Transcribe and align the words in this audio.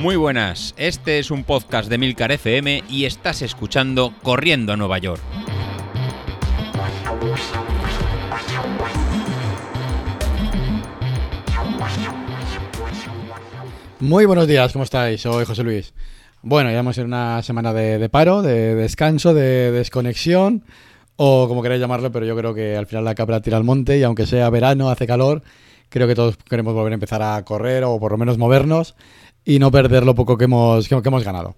Muy 0.00 0.16
buenas, 0.16 0.74
este 0.78 1.18
es 1.18 1.30
un 1.30 1.44
podcast 1.44 1.90
de 1.90 1.98
Milcar 1.98 2.32
FM 2.32 2.84
y 2.88 3.04
estás 3.04 3.42
escuchando 3.42 4.14
Corriendo 4.22 4.72
a 4.72 4.76
Nueva 4.78 4.96
York. 4.96 5.20
Muy 13.98 14.24
buenos 14.24 14.48
días, 14.48 14.72
¿cómo 14.72 14.84
estáis? 14.84 15.20
Soy 15.20 15.44
José 15.44 15.62
Luis. 15.64 15.92
Bueno, 16.40 16.70
ya 16.70 16.78
hemos 16.78 16.96
en 16.96 17.04
una 17.04 17.42
semana 17.42 17.74
de, 17.74 18.08
paro, 18.08 18.40
de 18.40 18.74
descanso, 18.74 19.34
de 19.34 19.70
desconexión, 19.70 20.64
o 21.16 21.46
como 21.46 21.62
queráis 21.62 21.82
llamarlo, 21.82 22.10
pero 22.10 22.24
yo 22.24 22.34
creo 22.38 22.54
que 22.54 22.74
al 22.74 22.86
final 22.86 23.04
la 23.04 23.14
cabra 23.14 23.42
tira 23.42 23.58
al 23.58 23.64
monte 23.64 23.98
y 23.98 24.02
aunque 24.02 24.26
sea 24.26 24.48
verano, 24.48 24.88
hace 24.88 25.06
calor, 25.06 25.42
creo 25.90 26.08
que 26.08 26.14
todos 26.14 26.38
queremos 26.38 26.72
volver 26.72 26.92
a 26.92 26.94
empezar 26.94 27.20
a 27.20 27.44
correr 27.44 27.84
o 27.84 28.00
por 28.00 28.12
lo 28.12 28.16
menos 28.16 28.38
movernos 28.38 28.94
y 29.44 29.58
no 29.58 29.70
perder 29.70 30.04
lo 30.04 30.14
poco 30.14 30.36
que 30.36 30.44
hemos, 30.44 30.88
que, 30.88 30.94
hemos 30.94 31.24
ganado. 31.24 31.54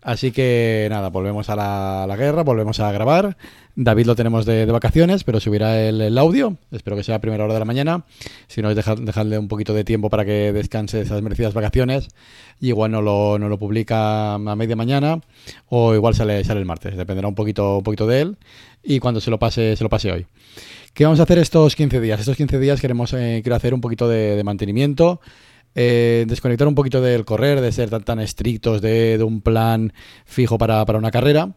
Así 0.00 0.30
que 0.30 0.86
nada, 0.90 1.10
volvemos 1.10 1.50
a 1.50 1.56
la, 1.56 2.06
la 2.06 2.16
guerra, 2.16 2.44
volvemos 2.44 2.78
a 2.78 2.90
grabar. 2.92 3.36
David 3.74 4.06
lo 4.06 4.14
tenemos 4.14 4.46
de, 4.46 4.64
de 4.64 4.72
vacaciones, 4.72 5.24
pero 5.24 5.40
subirá 5.40 5.80
el, 5.88 6.00
el, 6.00 6.16
audio. 6.18 6.56
Espero 6.70 6.96
que 6.96 7.02
sea 7.02 7.16
a 7.16 7.20
primera 7.20 7.44
hora 7.44 7.54
de 7.54 7.58
la 7.58 7.64
mañana. 7.64 8.04
Si 8.46 8.62
no, 8.62 8.70
es 8.70 8.76
dejar, 8.76 9.00
dejarle 9.00 9.38
un 9.38 9.48
poquito 9.48 9.74
de 9.74 9.84
tiempo 9.84 10.08
para 10.08 10.24
que 10.24 10.52
descanse 10.52 11.00
esas 11.00 11.20
merecidas 11.20 11.52
vacaciones. 11.52 12.08
Y 12.60 12.68
igual 12.68 12.92
no 12.92 13.02
lo, 13.02 13.38
no 13.38 13.48
lo 13.48 13.58
publica 13.58 14.34
a 14.34 14.38
media 14.38 14.76
mañana 14.76 15.20
o 15.68 15.94
igual 15.94 16.14
sale, 16.14 16.44
sale 16.44 16.60
el 16.60 16.66
martes. 16.66 16.96
Dependerá 16.96 17.26
un 17.26 17.34
poquito, 17.34 17.78
un 17.78 17.84
poquito 17.84 18.06
de 18.06 18.20
él 18.20 18.36
y 18.84 19.00
cuando 19.00 19.20
se 19.20 19.30
lo 19.30 19.38
pase, 19.38 19.74
se 19.76 19.82
lo 19.82 19.90
pase 19.90 20.12
hoy. 20.12 20.26
¿Qué 20.94 21.04
vamos 21.04 21.20
a 21.20 21.24
hacer 21.24 21.38
estos 21.38 21.76
15 21.76 22.00
días? 22.00 22.20
Estos 22.20 22.36
15 22.36 22.58
días 22.58 22.80
queremos 22.80 23.12
eh, 23.12 23.40
quiero 23.42 23.56
hacer 23.56 23.74
un 23.74 23.80
poquito 23.80 24.08
de 24.08 24.42
mantenimiento. 24.44 25.20
Eh, 25.74 26.24
desconectar 26.26 26.66
un 26.66 26.74
poquito 26.74 27.00
del 27.00 27.24
correr, 27.24 27.60
de 27.60 27.70
ser 27.70 27.88
tan, 27.88 28.02
tan 28.02 28.18
estrictos 28.18 28.80
de, 28.80 29.16
de, 29.16 29.22
un 29.22 29.42
plan 29.42 29.92
fijo 30.24 30.58
para, 30.58 30.84
para, 30.84 30.98
una 30.98 31.12
carrera 31.12 31.52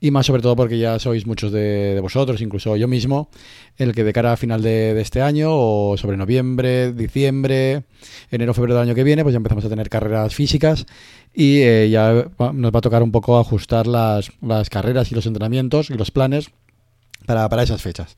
y 0.00 0.10
más 0.10 0.24
sobre 0.24 0.40
todo 0.40 0.56
porque 0.56 0.78
ya 0.78 0.98
sois 0.98 1.26
muchos 1.26 1.52
de, 1.52 1.94
de, 1.94 2.00
vosotros, 2.00 2.40
incluso 2.40 2.76
yo 2.76 2.88
mismo, 2.88 3.28
el 3.76 3.92
que 3.92 4.02
de 4.02 4.14
cara 4.14 4.32
a 4.32 4.36
final 4.38 4.62
de, 4.62 4.94
de, 4.94 5.02
este 5.02 5.20
año 5.20 5.48
o 5.50 5.96
sobre 5.98 6.16
noviembre, 6.16 6.92
diciembre, 6.92 7.82
enero, 8.30 8.54
febrero 8.54 8.76
del 8.76 8.84
año 8.84 8.94
que 8.94 9.04
viene, 9.04 9.24
pues 9.24 9.34
ya 9.34 9.38
empezamos 9.38 9.64
a 9.64 9.68
tener 9.68 9.90
carreras 9.90 10.34
físicas 10.34 10.86
y 11.34 11.60
eh, 11.60 11.90
ya 11.90 12.28
nos 12.54 12.74
va 12.74 12.78
a 12.78 12.82
tocar 12.82 13.02
un 13.02 13.12
poco 13.12 13.38
ajustar 13.38 13.86
las, 13.86 14.30
las 14.40 14.70
carreras 14.70 15.12
y 15.12 15.14
los 15.14 15.26
entrenamientos 15.26 15.90
y 15.90 15.94
los 15.94 16.10
planes 16.10 16.50
para, 17.26 17.46
para 17.50 17.64
esas 17.64 17.82
fechas. 17.82 18.16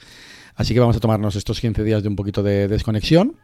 Así 0.58 0.74
que 0.74 0.80
vamos 0.80 0.96
a 0.96 1.00
tomarnos 1.00 1.36
estos 1.36 1.60
15 1.60 1.84
días 1.84 2.02
de 2.02 2.08
un 2.08 2.16
poquito 2.16 2.42
de 2.42 2.66
desconexión, 2.66 3.36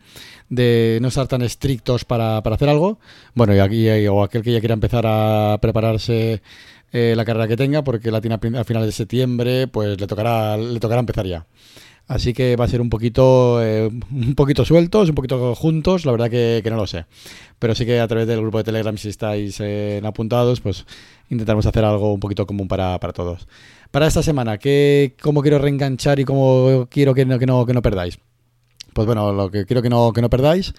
de 0.48 0.98
no 1.00 1.06
estar 1.06 1.28
tan 1.28 1.42
estrictos 1.42 2.04
para, 2.04 2.42
para 2.42 2.56
hacer 2.56 2.68
algo. 2.68 2.98
Bueno, 3.34 3.54
y 3.54 3.60
aquí, 3.60 3.88
o 4.08 4.24
aquel 4.24 4.42
que 4.42 4.52
ya 4.52 4.58
quiera 4.58 4.74
empezar 4.74 5.04
a 5.06 5.56
prepararse 5.62 6.42
eh, 6.92 7.14
la 7.16 7.24
carrera 7.24 7.46
que 7.46 7.56
tenga, 7.56 7.84
porque 7.84 8.10
la 8.10 8.20
tiene 8.20 8.34
a 8.34 8.64
finales 8.64 8.88
de 8.88 8.92
septiembre, 8.92 9.68
pues 9.68 10.00
le 10.00 10.08
tocará, 10.08 10.56
le 10.56 10.80
tocará 10.80 10.98
empezar 10.98 11.24
ya. 11.24 11.46
Así 12.08 12.34
que 12.34 12.56
va 12.56 12.64
a 12.64 12.68
ser 12.68 12.80
un 12.80 12.90
poquito, 12.90 13.64
eh, 13.64 13.88
un 14.10 14.34
poquito 14.34 14.64
sueltos, 14.64 15.08
un 15.08 15.14
poquito 15.14 15.54
juntos, 15.54 16.04
la 16.04 16.10
verdad 16.10 16.28
que, 16.28 16.62
que, 16.64 16.70
no 16.70 16.76
lo 16.76 16.88
sé. 16.88 17.06
Pero 17.60 17.76
sí 17.76 17.86
que 17.86 18.00
a 18.00 18.08
través 18.08 18.26
del 18.26 18.40
grupo 18.40 18.58
de 18.58 18.64
Telegram, 18.64 18.98
si 18.98 19.08
estáis 19.08 19.58
eh, 19.60 20.02
apuntados, 20.04 20.60
pues 20.60 20.84
intentaremos 21.30 21.64
hacer 21.64 21.84
algo 21.84 22.12
un 22.12 22.20
poquito 22.20 22.44
común 22.44 22.66
para, 22.66 22.98
para 22.98 23.12
todos. 23.12 23.46
Para 23.94 24.08
esta 24.08 24.24
semana, 24.24 24.58
¿qué, 24.58 25.14
¿cómo 25.22 25.40
quiero 25.40 25.60
reenganchar 25.60 26.18
y 26.18 26.24
cómo 26.24 26.88
quiero 26.90 27.14
que 27.14 27.24
no, 27.24 27.38
que 27.38 27.46
no, 27.46 27.64
que 27.64 27.72
no 27.72 27.80
perdáis? 27.80 28.18
Pues 28.92 29.06
bueno, 29.06 29.32
lo 29.32 29.52
que 29.52 29.66
quiero 29.66 29.82
que 29.82 29.88
no, 29.88 30.12
que 30.12 30.20
no 30.20 30.28
perdáis 30.28 30.74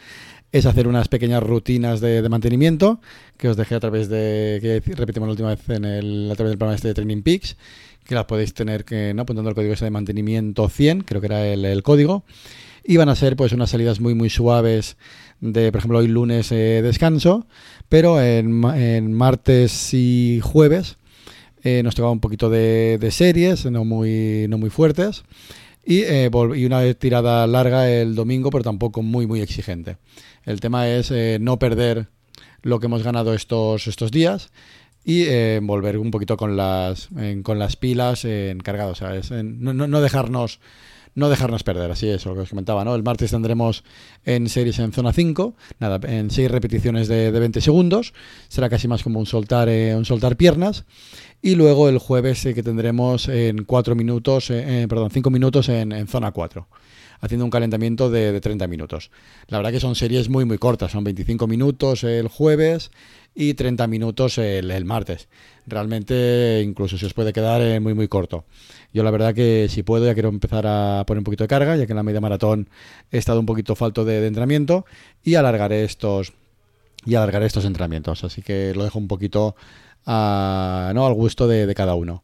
es 0.51 0.65
hacer 0.65 0.85
unas 0.85 1.07
pequeñas 1.07 1.41
rutinas 1.41 2.01
de, 2.01 2.27
mantenimiento 2.27 2.99
que 3.37 3.47
os 3.47 3.55
dejé 3.55 3.75
a 3.75 3.79
través 3.79 4.09
de, 4.09 4.59
que 4.61 4.95
repetimos 4.95 5.27
la 5.27 5.31
última 5.31 5.47
vez 5.55 5.69
en 5.69 5.85
el, 5.85 6.29
a 6.29 6.35
través 6.35 6.51
del 6.51 6.57
programa 6.57 6.75
este 6.75 6.89
de 6.89 6.93
Training 6.93 7.21
Peaks, 7.21 7.55
que 8.03 8.15
las 8.15 8.25
podéis 8.25 8.53
tener 8.53 8.83
que, 8.83 9.15
apuntando 9.17 9.49
el 9.49 9.55
código 9.55 9.71
ese 9.71 9.85
de 9.85 9.91
mantenimiento 9.91 10.67
100, 10.67 11.03
creo 11.03 11.21
que 11.21 11.27
era 11.27 11.47
el, 11.47 11.63
el, 11.63 11.83
código, 11.83 12.25
y 12.83 12.97
van 12.97 13.07
a 13.07 13.15
ser 13.15 13.37
pues 13.37 13.53
unas 13.53 13.69
salidas 13.69 14.01
muy 14.01 14.13
muy 14.13 14.29
suaves 14.29 14.97
de, 15.39 15.71
por 15.71 15.79
ejemplo, 15.79 15.99
hoy 15.99 16.09
lunes 16.09 16.51
eh, 16.51 16.81
descanso, 16.83 17.47
pero 17.87 18.21
en, 18.21 18.61
en 18.75 19.13
martes 19.13 19.93
y 19.93 20.41
jueves 20.43 20.97
eh, 21.65 21.81
nos 21.81 21.95
tocaba 21.95 22.11
un 22.11 22.19
poquito 22.19 22.51
de, 22.51 22.99
de, 22.99 23.09
series, 23.09 23.65
no 23.65 23.83
muy, 23.83 24.45
no 24.47 24.59
muy 24.59 24.69
fuertes. 24.69 25.23
Y, 25.83 26.01
eh, 26.03 26.29
una 26.31 26.93
tirada 26.93 27.47
larga 27.47 27.89
el 27.89 28.13
domingo, 28.13 28.51
pero 28.51 28.63
tampoco 28.63 29.01
muy, 29.01 29.25
muy 29.25 29.41
exigente. 29.41 29.97
El 30.43 30.59
tema 30.59 30.87
es 30.87 31.09
eh, 31.09 31.39
no 31.41 31.57
perder 31.57 32.07
lo 32.61 32.79
que 32.79 32.85
hemos 32.85 33.01
ganado 33.01 33.33
estos, 33.33 33.87
estos 33.87 34.11
días 34.11 34.51
y 35.03 35.25
volver 35.59 35.97
un 35.97 36.11
poquito 36.11 36.37
con 36.37 36.55
las, 36.55 37.09
con 37.43 37.57
las 37.59 37.75
pilas 37.75 38.25
encargados. 38.25 39.01
No, 39.43 39.73
no, 39.73 39.87
no 39.87 40.01
dejarnos 40.01 40.59
no 41.15 41.29
dejarnos 41.29 41.63
perder, 41.63 41.89
así 41.89 42.07
es, 42.09 42.25
lo 42.25 42.35
que 42.35 42.41
os 42.41 42.49
comentaba, 42.49 42.83
¿no? 42.83 42.93
El 42.93 43.03
martes 43.03 43.31
tendremos 43.31 43.83
en 44.25 44.47
series 44.49 44.79
en 44.79 44.91
zona 44.91 45.13
5, 45.13 45.55
nada, 45.79 45.99
en 46.07 46.29
6 46.29 46.51
repeticiones 46.51 47.07
de, 47.07 47.31
de, 47.31 47.39
20 47.39 47.61
segundos, 47.61 48.13
será 48.49 48.69
casi 48.69 48.87
más 48.87 49.01
como 49.01 49.19
un 49.19 49.25
soltar, 49.25 49.69
eh, 49.69 49.95
un 49.95 50.05
soltar 50.05 50.35
piernas, 50.35 50.85
y 51.41 51.55
luego 51.55 51.87
el 51.89 51.97
jueves 51.97 52.45
eh, 52.45 52.53
que 52.53 52.63
tendremos 52.63 53.29
en 53.29 53.63
4 53.63 53.95
minutos, 53.95 54.49
eh, 54.49 54.85
perdón, 54.89 55.09
5 55.09 55.29
minutos 55.29 55.69
en, 55.69 55.91
en 55.91 56.07
zona 56.07 56.31
4 56.31 56.67
haciendo 57.21 57.45
un 57.45 57.49
calentamiento 57.49 58.11
de, 58.11 58.33
de, 58.33 58.41
30 58.41 58.67
minutos. 58.67 59.09
La 59.47 59.57
verdad 59.57 59.71
que 59.71 59.79
son 59.79 59.95
series 59.95 60.29
muy 60.29 60.45
muy 60.45 60.57
cortas, 60.57 60.91
son 60.91 61.03
25 61.03 61.47
minutos 61.47 62.03
el 62.03 62.27
jueves 62.27 62.91
y 63.35 63.53
30 63.53 63.85
minutos 63.87 64.37
el, 64.37 64.85
martes. 64.85 65.27
Realmente 65.67 66.61
incluso 66.63 66.97
se 66.97 67.05
os 67.05 67.13
puede 67.13 67.33
quedar 67.33 67.61
eh, 67.61 67.79
muy 67.79 67.93
muy 67.93 68.07
corto. 68.07 68.45
Yo 68.93 69.03
la 69.03 69.11
verdad 69.11 69.35
que 69.35 69.67
si 69.69 69.83
puedo 69.83 70.05
ya 70.05 70.13
quiero 70.13 70.29
empezar 70.29 70.65
a 70.65 71.03
poner 71.05 71.19
un 71.19 71.25
poquito 71.25 71.43
de 71.43 71.49
carga, 71.49 71.75
ya 71.75 71.85
que 71.85 71.91
en 71.91 71.97
la 71.97 72.03
media 72.03 72.21
maratón 72.21 72.69
he 73.11 73.17
estado 73.17 73.39
un 73.39 73.45
poquito 73.45 73.75
falto 73.75 74.05
de, 74.05 74.25
entrenamiento 74.25 74.85
y 75.23 75.35
alargaré 75.35 75.83
estos 75.83 76.33
y 77.05 77.15
alargaré 77.15 77.45
estos 77.45 77.65
entrenamientos. 77.65 78.23
Así 78.23 78.41
que 78.41 78.73
lo 78.73 78.85
dejo 78.85 78.97
un 78.97 79.07
poquito 79.07 79.55
a, 80.05 80.91
¿no? 80.95 81.05
al 81.05 81.13
gusto 81.13 81.47
de 81.47 81.73
cada 81.75 81.95
uno. 81.95 82.23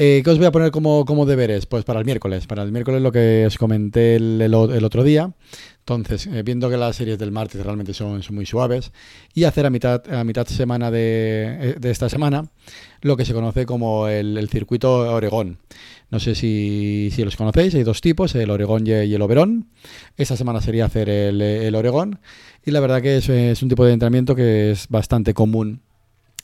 Eh, 0.00 0.22
¿Qué 0.22 0.30
os 0.30 0.38
voy 0.38 0.46
a 0.46 0.52
poner 0.52 0.70
como, 0.70 1.04
como, 1.04 1.26
deberes? 1.26 1.66
Pues 1.66 1.84
para 1.84 1.98
el 1.98 2.06
miércoles. 2.06 2.46
Para 2.46 2.62
el 2.62 2.70
miércoles 2.70 3.02
lo 3.02 3.10
que 3.10 3.44
os 3.44 3.58
comenté 3.58 4.14
el, 4.14 4.54
otro 4.54 5.02
día. 5.02 5.32
Entonces, 5.80 6.28
eh, 6.28 6.44
viendo 6.44 6.70
que 6.70 6.76
las 6.76 6.94
series 6.94 7.18
del 7.18 7.32
martes 7.32 7.64
realmente 7.64 7.92
son, 7.92 8.22
son, 8.22 8.36
muy 8.36 8.46
suaves, 8.46 8.92
y 9.34 9.42
hacer 9.42 9.66
a 9.66 9.70
mitad, 9.70 10.00
a 10.14 10.22
mitad 10.22 10.46
semana 10.46 10.92
de, 10.92 11.74
eh, 11.82 11.90
esta 11.90 12.08
semana 12.08 12.48
lo 13.00 13.16
que 13.16 13.24
se 13.24 13.34
conoce 13.34 13.66
como 13.66 14.06
el, 14.06 14.48
circuito 14.48 15.12
Oregón. 15.12 15.58
No 16.10 16.20
sé 16.20 16.36
si, 16.36 17.10
si, 17.12 17.24
los 17.24 17.34
conocéis, 17.34 17.74
hay 17.74 17.82
dos 17.82 18.00
tipos, 18.00 18.36
el 18.36 18.50
Oregón 18.50 18.86
y 18.86 18.92
el 18.92 19.22
Oberón. 19.22 19.66
Esta 20.16 20.36
semana 20.36 20.60
sería 20.60 20.84
hacer 20.84 21.08
el, 21.08 21.42
el 21.42 21.74
Oregón, 21.74 22.20
y 22.64 22.70
la 22.70 22.78
verdad 22.78 23.02
que 23.02 23.16
es 23.16 23.62
un 23.62 23.68
tipo 23.68 23.84
de 23.84 23.94
entrenamiento 23.94 24.36
que 24.36 24.70
es 24.70 24.86
bastante 24.88 25.34
común 25.34 25.80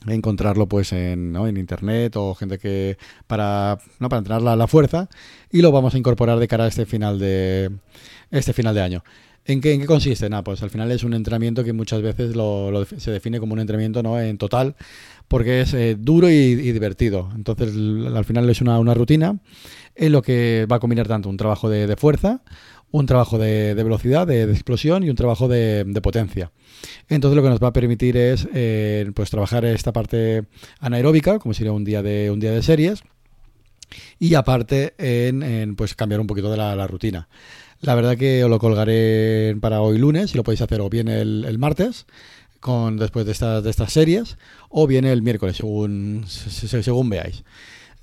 encontrarlo 0.07 0.67
pues 0.67 0.93
en, 0.93 1.31
¿no? 1.31 1.47
en 1.47 1.57
internet 1.57 2.15
o 2.15 2.35
gente 2.35 2.59
que 2.59 2.97
para 3.27 3.79
no 3.99 4.09
para 4.09 4.19
entrenar 4.19 4.41
la, 4.41 4.55
la, 4.55 4.67
fuerza 4.67 5.09
y 5.51 5.61
lo 5.61 5.71
vamos 5.71 5.95
a 5.95 5.97
incorporar 5.97 6.37
de 6.39 6.47
cara 6.47 6.65
a 6.65 6.67
este 6.67 6.85
final 6.85 7.17
de 7.17 7.71
este 8.29 8.53
final 8.53 8.75
de 8.75 8.81
año 8.81 9.03
¿En 9.47 9.61
qué, 9.61 9.73
¿En 9.73 9.81
qué 9.81 9.85
consiste? 9.85 10.27
Nada, 10.27 10.43
pues 10.43 10.63
al 10.63 10.71
final 10.71 10.91
es 10.91 11.03
un 11.03 11.13
entrenamiento 11.13 11.63
que 11.63 11.71
muchas 11.71 12.01
veces 12.01 12.35
lo, 12.35 12.71
lo 12.71 12.83
se 12.85 13.11
define 13.11 13.39
como 13.39 13.53
un 13.53 13.59
entrenamiento 13.59 14.01
¿no? 14.01 14.19
en 14.19 14.39
total, 14.39 14.75
porque 15.27 15.61
es 15.61 15.73
eh, 15.75 15.95
duro 15.99 16.29
y, 16.31 16.55
divertido. 16.55 17.29
Entonces, 17.35 17.69
al 17.69 18.25
final 18.25 18.49
es 18.49 18.61
una, 18.61 18.79
una, 18.79 18.95
rutina 18.95 19.37
en 19.93 20.11
lo 20.11 20.23
que 20.23 20.65
va 20.69 20.77
a 20.77 20.79
combinar 20.79 21.07
tanto 21.07 21.29
un 21.29 21.37
trabajo 21.37 21.69
de, 21.69 21.85
de 21.85 21.95
fuerza, 21.95 22.41
un 22.97 23.05
trabajo 23.07 23.37
de, 23.37 23.73
velocidad, 23.73 24.25
de, 24.25 24.43
explosión 24.43 25.03
y 25.03 25.09
un 25.09 25.17
trabajo 25.17 25.49
de, 25.49 25.85
potencia. 26.01 26.51
Entonces, 27.09 27.35
lo 27.35 27.43
que 27.43 27.49
nos 27.49 27.59
va 27.59 27.67
a 27.67 27.73
permitir 27.73 28.15
es 28.15 28.47
eh, 28.53 29.11
pues 29.13 29.29
trabajar 29.29 29.65
esta 29.65 29.91
parte 29.91 30.45
anaeróbica, 30.79 31.39
como 31.39 31.53
sería 31.53 31.73
un 31.73 31.83
día 31.83 32.01
de, 32.01 32.31
un 32.31 32.39
día 32.39 32.51
de 32.51 32.63
series, 32.63 33.03
y 34.17 34.35
aparte 34.35 34.93
en, 34.97 35.75
pues 35.75 35.93
cambiar 35.93 36.21
un 36.21 36.27
poquito 36.27 36.49
de 36.49 36.55
la, 36.55 36.87
rutina. 36.87 37.27
La 37.81 37.95
verdad 37.95 38.15
que 38.15 38.45
os 38.45 38.49
lo 38.49 38.59
colgaré 38.59 39.57
para 39.59 39.81
hoy 39.81 39.97
lunes 39.97 40.33
y 40.33 40.37
lo 40.37 40.43
podéis 40.43 40.61
hacer 40.61 40.79
o 40.79 40.89
bien 40.89 41.09
el, 41.09 41.43
el 41.45 41.59
martes 41.59 42.05
con 42.61 42.95
después 42.95 43.25
de 43.25 43.33
estas 43.33 43.63
de 43.63 43.69
estas 43.69 43.91
series 43.91 44.37
o 44.69 44.87
bien 44.87 45.05
el 45.05 45.21
miércoles 45.21 45.57
según 45.57 46.25
según 46.27 47.09
veáis. 47.09 47.43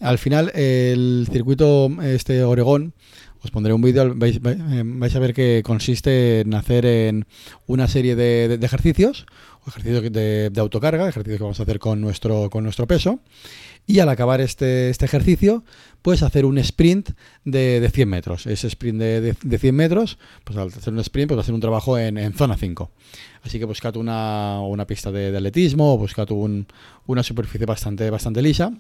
Al 0.01 0.19
final 0.19 0.53
el 0.55 1.27
circuito 1.33 1.89
este 2.03 2.45
Oregón 2.45 2.93
os 3.43 3.51
pondré 3.51 3.73
un 3.73 3.83
vídeo, 3.83 4.15
vais, 4.15 4.41
vais, 4.41 5.15
a 5.17 5.19
ver 5.19 5.35
que 5.35 5.63
consiste 5.65 6.41
en 6.41 6.55
hacer 6.55 6.87
en 6.87 7.27
una 7.67 7.89
serie 7.89 8.15
de, 8.15 8.57
de 8.57 8.67
ejercicios, 8.67 9.27
ejercicios 9.67 10.13
de, 10.13 10.51
de, 10.51 10.61
autocarga, 10.61 11.09
ejercicios 11.09 11.39
que 11.39 11.45
vamos 11.45 11.61
a 11.61 11.65
hacer 11.65 11.79
con 11.79 12.01
nuestro, 12.01 12.51
con 12.51 12.63
nuestro 12.63 12.87
peso, 12.87 13.19
y 13.85 13.99
al 13.99 14.09
acabar 14.09 14.41
este, 14.41 14.91
este 14.91 15.07
ejercicio, 15.07 15.65
pues 16.03 16.23
hacer 16.23 16.45
un 16.45 16.57
sprint 16.59 17.11
de, 17.45 17.81
de 17.81 17.91
100 17.91 18.09
metros. 18.09 18.47
Ese 18.47 18.69
sprint 18.69 18.99
de, 19.01 19.35
de, 19.43 19.59
100 19.59 19.75
metros, 19.75 20.19
pues 20.45 20.57
al 20.57 20.69
hacer 20.69 20.93
un 20.93 21.01
sprint, 21.01 21.29
pues 21.29 21.41
hacer 21.41 21.55
un 21.55 21.61
trabajo 21.61 21.99
en, 21.99 22.19
en 22.19 22.33
zona 22.33 22.57
5. 22.57 22.91
Así 23.43 23.59
que 23.59 23.65
buscad 23.65 23.97
una, 23.97 24.61
una 24.61 24.87
pista 24.87 25.11
de, 25.11 25.37
atletismo 25.37 25.95
o 25.95 25.99
buscad 25.99 26.31
un, 26.31 26.67
una 27.07 27.25
superficie 27.25 27.67
bastante, 27.67 28.09
bastante 28.09 28.41
lisa 28.41 28.73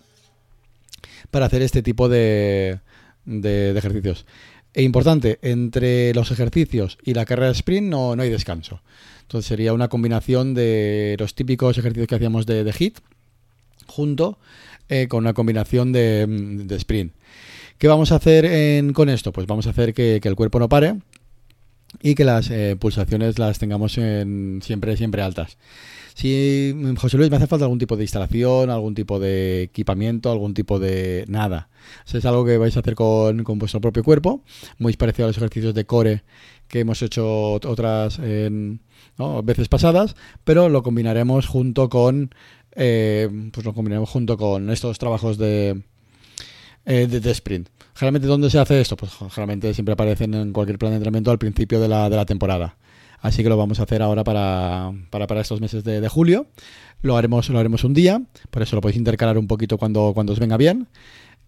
para 1.33 1.47
hacer 1.47 1.63
este 1.63 1.83
tipo 1.83 2.09
de, 2.09 2.79
de, 3.25 3.77
ejercicios. 3.77 4.27
E 4.75 4.83
importante, 4.83 5.39
entre 5.43 6.15
los 6.15 6.31
ejercicios 6.31 6.99
y 7.05 7.15
la 7.15 7.25
carrera 7.25 7.49
de 7.49 7.55
sprint 7.55 7.89
no, 7.89 8.17
no 8.17 8.23
hay 8.23 8.31
descanso. 8.31 8.81
Entonces 9.23 9.49
sería 9.49 9.73
una 9.73 9.89
combinación 9.89 10.55
de 10.55 11.17
los 11.19 11.35
típicos 11.35 11.77
ejercicios 11.79 12.09
que 12.09 12.15
hacíamos 12.15 12.47
de, 12.47 12.71
HIT 12.77 12.99
junto 13.87 14.39
eh, 14.89 15.09
con 15.09 15.25
una 15.25 15.35
combinación 15.35 15.93
de, 15.93 16.27
de, 16.27 16.77
sprint. 16.77 17.13
¿Qué 17.79 17.89
vamos 17.89 18.13
a 18.13 18.17
hacer 18.17 18.93
con 18.93 19.09
esto? 19.09 19.33
Pues 19.33 19.47
vamos 19.47 19.67
a 19.67 19.71
hacer 19.71 19.93
que, 19.93 20.21
el 20.23 20.37
cuerpo 20.37 20.59
no 20.59 20.69
pare 20.69 20.97
y 22.01 22.15
que 22.15 22.25
las 22.25 22.51
eh, 22.51 22.77
pulsaciones 22.79 23.39
las 23.39 23.59
tengamos 23.59 23.99
en, 23.99 24.61
siempre, 24.63 24.97
siempre 24.97 25.23
altas. 25.23 25.59
Si 26.15 26.75
José 26.99 27.17
Luis 27.17 27.31
me 27.31 27.37
hace 27.37 27.47
falta 27.47 27.65
algún 27.65 27.79
tipo 27.79 27.97
de 27.97 28.05
instalación, 28.05 28.71
algún 28.71 28.95
tipo 28.95 29.19
de 29.19 29.63
equipamiento, 29.63 30.31
algún 30.31 30.55
tipo 30.55 30.79
de 30.79 31.25
nada. 31.29 31.69
Es 32.13 32.25
algo 32.25 32.45
que 32.45 32.59
vais 32.59 32.77
a 32.77 32.81
hacer 32.81 32.95
con, 32.95 33.43
vuestro 33.45 33.81
propio 33.81 34.05
cuerpo, 34.05 34.43
muy 34.79 34.93
parecido 34.95 35.27
a 35.27 35.29
los 35.29 35.37
ejercicios 35.37 35.75
de 35.75 35.87
core 35.87 36.23
que 36.69 36.81
hemos 36.81 37.03
hecho 37.03 37.53
otras 37.53 38.19
veces 38.19 39.69
pasadas, 39.69 40.17
pero 40.45 40.69
lo 40.69 40.83
combinaremos 40.83 41.47
junto 41.47 41.89
con 41.89 42.31
eh, 42.75 43.29
pues 43.53 43.67
lo 43.67 43.75
combinaremos 43.75 44.09
junto 44.09 44.37
con 44.37 44.71
estos 44.71 44.99
trabajos 44.99 45.37
de, 45.39 45.83
eh, 46.87 47.07
de, 47.07 47.31
sprint. 47.31 47.69
Generalmente, 47.95 48.29
¿dónde 48.29 48.51
se 48.51 48.59
hace 48.59 48.81
esto? 48.81 48.97
Pues 48.97 49.13
generalmente 49.13 49.75
siempre 49.75 49.93
aparecen 49.93 50.35
en 50.35 50.53
cualquier 50.53 50.79
plan 50.79 50.93
de 50.93 50.97
entrenamiento 50.97 51.31
al 51.31 51.39
principio 51.39 51.81
de 51.81 51.89
la, 51.89 52.09
de 52.09 52.17
la 52.17 52.25
temporada. 52.25 52.77
Así 53.23 53.45
que 53.45 53.49
lo 53.49 53.57
vamos 53.57 53.79
a 53.79 53.85
hacer 53.85 54.03
ahora 54.03 54.25
para, 54.25 54.93
para, 55.09 55.29
para 55.29 55.41
estos 55.41 55.61
meses 55.61 55.85
de, 55.85 56.01
de, 56.01 56.09
julio. 56.09 56.49
Lo 57.03 57.17
haremos, 57.17 57.49
lo 57.49 57.59
haremos 57.59 57.85
un 57.85 57.95
día, 57.95 58.21
por 58.51 58.63
eso 58.63 58.75
lo 58.77 58.83
podéis 58.83 58.99
intercalar 58.99 59.39
un 59.39 59.47
poquito 59.47 59.79
cuando, 59.79 60.13
cuando 60.13 60.33
os 60.33 60.41
venga 60.41 60.57
bien. 60.57 60.89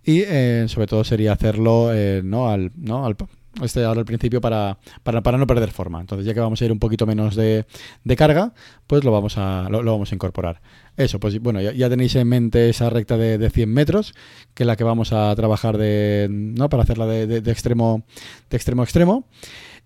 Y 0.05 0.21
eh, 0.21 0.67
sobre 0.69 0.87
todo 0.87 1.03
sería 1.03 1.33
hacerlo 1.33 1.91
eh, 1.93 2.23
¿no? 2.25 2.49
Al, 2.49 2.71
¿no? 2.77 3.05
al, 3.05 3.17
este 3.63 3.85
ahora 3.85 4.01
al 4.01 4.07
principio 4.07 4.41
para, 4.41 4.79
para, 5.03 5.23
para, 5.23 5.37
no 5.37 5.49
perder 5.49 5.73
forma. 5.73 6.01
Entonces, 6.01 6.27
ya 6.27 6.33
que 6.33 6.41
vamos 6.41 6.61
a 6.63 6.65
ir 6.65 6.71
un 6.71 6.79
poquito 6.79 7.07
menos 7.07 7.35
de, 7.35 7.67
de 8.05 8.17
carga, 8.17 8.53
pues 8.87 9.03
lo 9.03 9.11
vamos 9.11 9.37
a, 9.37 9.69
lo, 9.69 9.83
lo, 9.83 9.93
vamos 9.93 10.13
a 10.13 10.15
incorporar. 10.15 10.61
Eso, 10.97 11.19
pues 11.19 11.41
bueno, 11.41 11.61
ya, 11.61 11.73
ya, 11.73 11.89
tenéis 11.89 12.15
en 12.15 12.29
mente 12.29 12.69
esa 12.69 12.89
recta 12.91 13.17
de, 13.17 13.39
de 13.39 13.51
100 13.51 13.69
metros, 13.69 14.15
que 14.55 14.63
es 14.63 14.67
la 14.67 14.77
que 14.77 14.85
vamos 14.85 15.13
a 15.13 15.35
trabajar 15.35 15.77
de, 15.77 16.29
¿no? 16.31 16.69
para 16.69 16.85
hacerla 16.85 17.07
de, 17.07 17.27
de, 17.27 17.41
de 17.41 17.51
extremo, 17.51 18.05
de 18.49 18.57
extremo 18.57 18.83
a 18.83 18.85
extremo. 18.85 19.27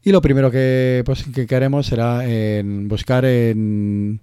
Y 0.03 0.13
lo 0.13 0.23
primero 0.23 0.51
que, 0.51 1.03
pues, 1.05 1.25
que 1.25 1.55
haremos 1.55 1.87
será 1.87 2.27
en 2.27 2.89
buscar 2.89 3.25
en 3.25 4.21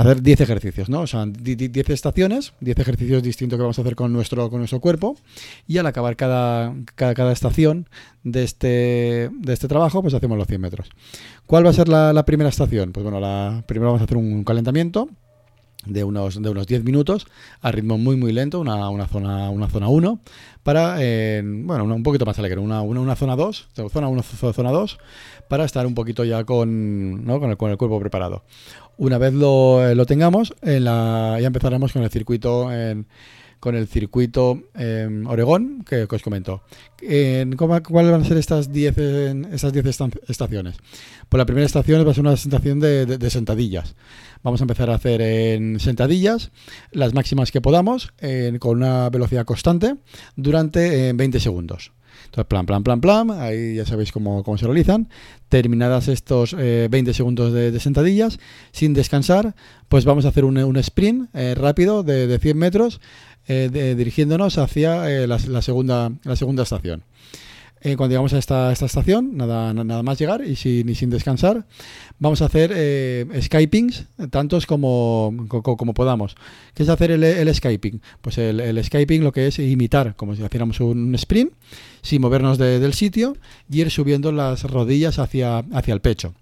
hacer 0.00 0.22
10 0.22 0.40
ejercicios, 0.40 0.88
¿no? 0.88 1.02
O 1.02 1.06
sea, 1.06 1.26
10 1.26 1.90
estaciones, 1.90 2.52
10 2.60 2.78
ejercicios 2.78 3.22
distintos 3.22 3.56
que 3.58 3.62
vamos 3.62 3.78
a 3.78 3.82
hacer 3.82 3.96
con 3.96 4.12
nuestro, 4.12 4.48
con 4.48 4.60
nuestro 4.60 4.80
cuerpo 4.80 5.16
y 5.66 5.78
al 5.78 5.86
acabar 5.86 6.16
cada, 6.16 6.74
cada, 6.94 7.32
estación 7.32 7.88
de 8.22 8.44
este, 8.44 9.30
de 9.32 9.52
este 9.52 9.68
trabajo, 9.68 10.02
pues 10.02 10.14
hacemos 10.14 10.38
los 10.38 10.46
100 10.46 10.60
metros. 10.60 10.88
¿Cuál 11.46 11.66
va 11.66 11.70
a 11.70 11.74
ser 11.74 11.88
la, 11.88 12.12
la 12.12 12.24
primera 12.24 12.48
estación? 12.48 12.92
Pues 12.92 13.04
bueno, 13.04 13.20
la, 13.20 13.62
primero 13.66 13.88
vamos 13.88 14.00
a 14.00 14.04
hacer 14.04 14.16
un 14.16 14.44
calentamiento 14.44 15.08
de 15.86 16.04
unos, 16.04 16.42
de 16.42 16.48
unos 16.50 16.66
10 16.66 16.84
minutos 16.84 17.26
a 17.60 17.72
ritmo 17.72 17.96
muy 17.96 18.16
muy 18.16 18.32
lento, 18.32 18.60
una, 18.60 18.90
una 18.90 19.06
zona 19.06 19.50
una 19.50 19.68
zona 19.68 19.88
1, 19.88 20.20
para, 20.62 20.96
eh, 20.98 21.42
bueno, 21.44 21.84
un 21.84 22.02
poquito 22.02 22.26
más 22.26 22.38
alegre, 22.38 22.60
una, 22.60 22.82
una, 22.82 23.00
una 23.00 23.16
zona 23.16 23.36
2, 23.36 23.68
zona 23.90 24.08
1, 24.08 24.22
zona 24.22 24.70
2, 24.70 24.98
para 25.48 25.64
estar 25.64 25.86
un 25.86 25.94
poquito 25.94 26.24
ya 26.24 26.44
con, 26.44 27.24
¿no? 27.24 27.40
con, 27.40 27.50
el, 27.50 27.56
con 27.56 27.70
el 27.70 27.78
cuerpo 27.78 27.98
preparado. 27.98 28.44
Una 28.98 29.16
vez 29.16 29.32
lo, 29.32 29.86
eh, 29.88 29.94
lo 29.94 30.04
tengamos, 30.04 30.54
en 30.62 30.84
la, 30.84 31.38
ya 31.40 31.46
empezaremos 31.46 31.92
con 31.92 32.02
el 32.02 32.10
circuito 32.10 32.70
en, 32.72 33.06
con 33.60 33.76
el 33.76 33.86
circuito 33.86 34.62
eh, 34.74 35.08
Oregón 35.26 35.84
que, 35.88 36.08
os 36.10 36.22
comento. 36.22 36.62
Eh, 37.02 37.46
¿Cuáles 37.56 38.10
van 38.10 38.22
a 38.22 38.24
ser 38.24 38.38
estas 38.38 38.72
10 38.72 38.98
estas 39.52 39.72
estaciones? 40.26 40.76
Pues 41.28 41.38
la 41.38 41.46
primera 41.46 41.66
estación 41.66 42.04
va 42.06 42.10
a 42.10 42.14
ser 42.14 42.22
una 42.22 42.32
estación 42.32 42.80
de, 42.80 43.30
sentadillas. 43.30 43.94
Vamos 44.42 44.60
a 44.62 44.64
empezar 44.64 44.90
a 44.90 44.94
hacer 44.94 45.20
en 45.20 45.78
sentadillas 45.78 46.50
las 46.90 47.12
máximas 47.12 47.52
que 47.52 47.60
podamos 47.60 48.12
eh, 48.20 48.56
con 48.58 48.78
una 48.78 49.10
velocidad 49.10 49.44
constante 49.44 49.96
durante 50.36 51.12
20 51.12 51.36
eh, 51.36 51.40
segundos. 51.40 51.92
Entonces, 52.30 52.46
plan, 52.46 52.66
plan, 52.66 52.84
plan, 52.84 53.00
plan, 53.00 53.30
ahí 53.30 53.74
ya 53.74 53.84
sabéis 53.84 54.12
cómo, 54.12 54.44
cómo 54.44 54.56
se 54.56 54.66
realizan. 54.66 55.08
Terminadas 55.48 56.06
estos 56.06 56.54
eh, 56.56 56.86
20 56.88 57.12
segundos 57.12 57.52
de, 57.52 57.78
sentadillas, 57.80 58.38
sin 58.70 58.94
descansar, 58.94 59.56
pues 59.88 60.04
vamos 60.04 60.24
a 60.24 60.28
hacer 60.28 60.44
un, 60.44 60.56
un 60.58 60.76
sprint 60.76 61.28
eh, 61.34 61.56
rápido 61.56 62.04
de, 62.04 62.28
de, 62.28 62.38
100 62.38 62.56
metros 62.56 63.00
eh, 63.50 63.94
dirigiéndonos 63.96 64.58
hacia 64.58 65.10
eh, 65.10 65.26
la, 65.26 65.38
segunda, 65.62 66.12
la 66.22 66.36
segunda 66.36 66.62
estación. 66.62 67.02
Eh, 67.82 67.96
cuando 67.96 68.12
llegamos 68.12 68.32
a 68.32 68.38
esta, 68.38 68.70
esta 68.70 68.86
estación, 68.86 69.36
nada, 69.36 69.72
nada 69.72 70.02
más 70.04 70.18
llegar 70.18 70.44
y 70.44 70.54
sin, 70.54 70.88
y 70.88 70.94
sin 70.94 71.10
descansar, 71.10 71.66
vamos 72.18 72.42
a 72.42 72.44
hacer 72.44 72.70
skypings, 73.40 74.06
tantos 74.30 74.66
como, 74.66 75.34
como, 75.48 75.76
como, 75.76 75.94
podamos. 75.94 76.36
¿Qué 76.74 76.82
es 76.84 76.88
hacer 76.90 77.10
el, 77.10 77.24
el 77.24 77.52
skyping? 77.52 78.00
Pues 78.20 78.38
el, 78.38 78.60
el, 78.60 78.84
skyping 78.84 79.24
lo 79.24 79.32
que 79.32 79.48
es 79.48 79.58
imitar, 79.58 80.14
como 80.14 80.36
si 80.36 80.44
hiciéramos 80.44 80.78
un 80.80 81.14
sprint, 81.14 81.52
sin 82.02 82.20
movernos 82.20 82.58
de, 82.58 82.78
del 82.78 82.92
sitio 82.92 83.36
y 83.68 83.80
ir 83.80 83.90
subiendo 83.90 84.30
las 84.30 84.62
rodillas 84.62 85.18
hacia, 85.18 85.58
hacia 85.72 85.94
el 85.94 86.00
pecho 86.00 86.34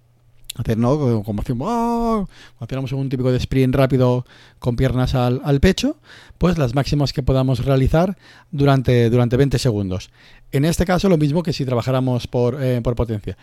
hacer, 0.59 0.77
¿no? 0.77 1.23
Como 1.23 1.43
¡oh! 1.61 2.29
hacíamos 2.59 2.93
un 2.93 3.09
típico 3.09 3.31
de 3.31 3.39
sprint 3.39 3.75
rápido 3.75 4.27
con 4.59 4.77
piernas 4.77 5.15
al, 5.15 5.41
al, 5.45 5.61
pecho, 5.61 5.97
pues 6.37 6.59
las 6.59 6.75
máximas 6.75 7.13
que 7.13 7.23
podamos 7.23 7.65
realizar 7.65 8.17
durante, 8.51 9.09
durante 9.11 9.37
20 9.37 9.59
segundos. 9.59 10.11
En 10.51 10.65
este 10.65 10.85
caso, 10.85 11.09
lo 11.09 11.17
mismo 11.17 11.43
que 11.43 11.53
si 11.53 11.65
trabajáramos 11.65 12.27
por, 12.27 12.63
eh, 12.63 12.81
por 12.83 12.97
potencia. 12.97 13.37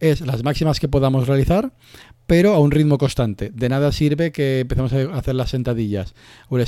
Es 0.00 0.20
las 0.20 0.42
máximas 0.42 0.80
que 0.80 0.88
podamos 0.88 1.28
realizar, 1.28 1.72
pero 2.26 2.54
a 2.54 2.58
un 2.58 2.70
ritmo 2.70 2.98
constante. 2.98 3.50
De 3.54 3.68
nada 3.68 3.92
sirve 3.92 4.32
que 4.32 4.60
empecemos 4.60 4.92
a 4.92 5.16
hacer 5.16 5.34
las 5.34 5.50
sentadillas 5.50 6.14
o 6.48 6.58
el 6.58 6.66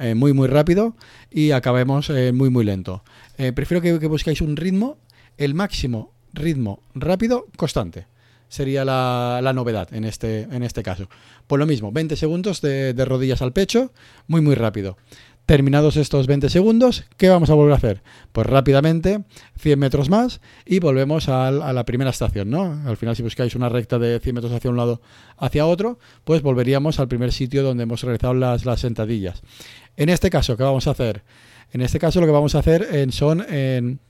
eh, 0.00 0.14
muy, 0.14 0.32
muy 0.32 0.48
rápido 0.48 0.96
y 1.30 1.50
acabemos 1.50 2.10
eh, 2.10 2.32
muy, 2.32 2.50
muy 2.50 2.64
lento. 2.64 3.02
Prefiero 3.36 3.82
que, 3.82 3.98
que 3.98 4.06
busquéis 4.06 4.40
un 4.40 4.56
ritmo, 4.56 4.96
el 5.38 5.54
máximo 5.54 6.12
ritmo 6.32 6.80
rápido, 6.94 7.46
constante 7.56 8.06
sería 8.48 8.84
la, 8.84 9.40
la, 9.42 9.52
novedad 9.52 9.92
en 9.92 10.04
este, 10.04 10.42
en 10.42 10.62
este 10.62 10.82
caso. 10.82 11.08
Pues 11.46 11.58
lo 11.58 11.66
mismo, 11.66 11.92
20 11.92 12.16
segundos 12.16 12.60
de, 12.60 12.94
de, 12.94 13.04
rodillas 13.04 13.42
al 13.42 13.52
pecho, 13.52 13.92
muy 14.26 14.40
muy 14.40 14.54
rápido. 14.54 14.96
Terminados 15.46 15.98
estos 15.98 16.26
20 16.26 16.48
segundos, 16.48 17.04
¿qué 17.18 17.28
vamos 17.28 17.50
a 17.50 17.54
volver 17.54 17.74
a 17.74 17.76
hacer? 17.76 18.02
Pues 18.32 18.46
rápidamente, 18.46 19.24
100 19.58 19.78
metros 19.78 20.08
más 20.08 20.40
y 20.64 20.78
volvemos 20.78 21.28
a, 21.28 21.50
la 21.50 21.84
primera 21.84 22.08
estación, 22.08 22.48
¿no? 22.48 22.80
Al 22.86 22.96
final, 22.96 23.14
si 23.14 23.22
buscáis 23.22 23.54
una 23.54 23.68
recta 23.68 23.98
de 23.98 24.20
100 24.20 24.34
metros 24.34 24.52
hacia 24.54 24.70
un 24.70 24.78
lado, 24.78 25.02
hacia 25.36 25.66
otro, 25.66 25.98
pues 26.24 26.40
volveríamos 26.40 26.98
al 26.98 27.08
primer 27.08 27.30
sitio 27.30 27.62
donde 27.62 27.82
hemos 27.82 28.02
realizado 28.02 28.32
las, 28.32 28.64
las 28.64 28.80
sentadillas. 28.80 29.42
En 29.98 30.08
este 30.08 30.30
caso, 30.30 30.56
¿qué 30.56 30.62
vamos 30.62 30.86
a 30.86 30.92
hacer? 30.92 31.24
En 31.72 31.82
este 31.82 31.98
caso, 31.98 32.20
lo 32.20 32.26
que 32.26 32.32
vamos 32.32 32.54
a 32.54 32.60
hacer 32.60 32.88
en, 32.92 33.12
son 33.12 33.44
en, 33.52 34.00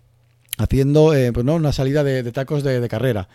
haciendo 0.58 1.14
eh, 1.14 1.32
pues, 1.32 1.44
¿no? 1.44 1.56
una 1.56 1.72
salida 1.72 2.04
de, 2.04 2.30
tacos 2.30 2.62
de 2.62 2.88
carrera. 2.88 3.28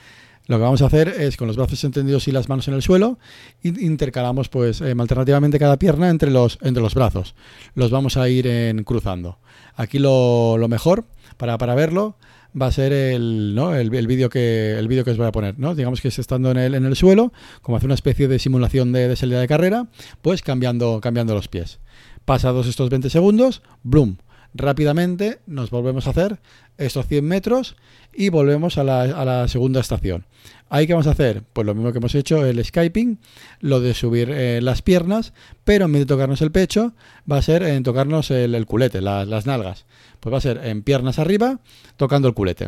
Lo 0.48 0.58
que 0.58 0.64
vamos 0.64 0.82
a 0.82 0.88
hacer 0.88 1.10
es 1.10 1.38
con 1.38 1.48
los 1.48 1.58
brazos 1.58 1.84
extendidos 1.84 2.28
y 2.28 2.32
las 2.32 2.50
manos 2.50 2.68
en 2.68 2.74
el 2.74 2.82
suelo, 2.82 3.20
intercalamos 3.62 4.50
pues 4.50 4.82
eh, 4.82 4.96
alternativamente 4.98 5.60
cada 5.60 5.78
pierna 5.78 6.10
entre 6.10 6.32
los, 6.32 6.58
entre 6.62 6.82
los 6.82 6.96
brazos. 6.96 7.36
Los 7.76 7.92
vamos 7.92 8.18
a 8.18 8.28
ir 8.30 8.48
en, 8.48 8.84
cruzando. 8.84 9.38
Aquí 9.76 10.00
lo, 10.00 10.58
lo 10.58 10.68
mejor 10.68 11.06
para, 11.38 11.58
para, 11.60 11.76
verlo 11.76 12.16
va 12.60 12.66
a 12.66 12.72
ser 12.72 12.94
el, 12.94 13.54
¿no? 13.54 13.76
el, 13.76 13.94
el 13.94 14.08
vídeo 14.08 14.30
que, 14.30 14.78
el 14.80 14.88
que 15.04 15.12
os 15.12 15.18
voy 15.18 15.28
a 15.28 15.32
poner. 15.32 15.60
¿no? 15.60 15.76
Digamos 15.76 16.02
que 16.02 16.08
es 16.08 16.18
estando 16.18 16.50
en 16.50 16.58
el, 16.58 16.74
en 16.74 16.86
el 16.86 16.96
suelo, 16.96 17.32
como 17.62 17.78
hace 17.78 17.86
una 17.86 17.96
especie 17.96 18.28
de 18.28 18.40
simulación 18.40 18.92
de, 18.92 19.08
de 19.08 19.16
salida 19.16 19.40
de 19.40 19.48
carrera, 19.48 19.88
pues 20.24 20.42
cambiando, 20.42 21.00
cambiando 21.00 21.36
los 21.36 21.48
pies. 21.48 21.80
Pasados 22.26 22.68
estos 22.68 22.90
20 22.90 23.10
segundos, 23.10 23.62
¡bloom! 23.84 24.18
Rápidamente 24.54 25.40
nos 25.46 25.70
volvemos 25.70 26.08
a 26.08 26.12
hacer 26.12 26.40
estos 26.78 27.08
100 27.08 27.26
metros 27.26 27.76
y 28.14 28.30
volvemos 28.30 28.78
a 28.78 28.84
la, 28.84 29.48
segunda 29.48 29.80
estación. 29.80 30.26
Ahí 30.70 30.88
que 30.88 30.94
vamos 30.94 31.08
a 31.08 31.12
hacer, 31.12 31.44
pues 31.54 31.66
lo 31.66 31.76
mismo 31.76 31.92
que 31.92 31.98
hemos 31.98 32.16
hecho 32.16 32.46
el 32.46 32.64
skyping, 32.64 33.20
lo 33.60 33.80
de 33.80 33.94
subir 33.94 34.30
eh, 34.32 34.62
las 34.62 34.82
piernas, 34.82 35.34
pero 35.64 35.86
en 35.86 35.94
vez 35.94 36.02
de 36.02 36.06
tocarnos 36.06 36.42
el 36.42 36.52
pecho, 36.52 36.94
va 37.30 37.38
a 37.38 37.42
ser 37.42 37.64
en 37.64 37.84
tocarnos 37.84 38.32
el, 38.32 38.66
culete, 38.66 39.02
la, 39.02 39.26
las 39.26 39.46
nalgas. 39.46 39.86
Pues 40.20 40.34
va 40.34 40.38
a 40.38 40.42
ser 40.42 40.62
en 40.66 40.84
piernas 40.84 41.20
arriba, 41.20 41.60
tocando 41.98 42.28
el 42.28 42.34
culete. 42.34 42.68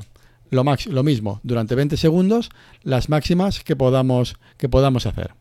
lo, 0.50 0.64
lo 0.64 1.04
mismo, 1.04 1.40
durante 1.44 1.76
20 1.76 1.98
segundos, 1.98 2.50
las 2.84 3.10
máximas 3.10 3.64
que 3.64 3.76
podamos, 3.76 4.36
que 4.58 4.70
podamos 4.70 5.06
hacer. 5.06 5.41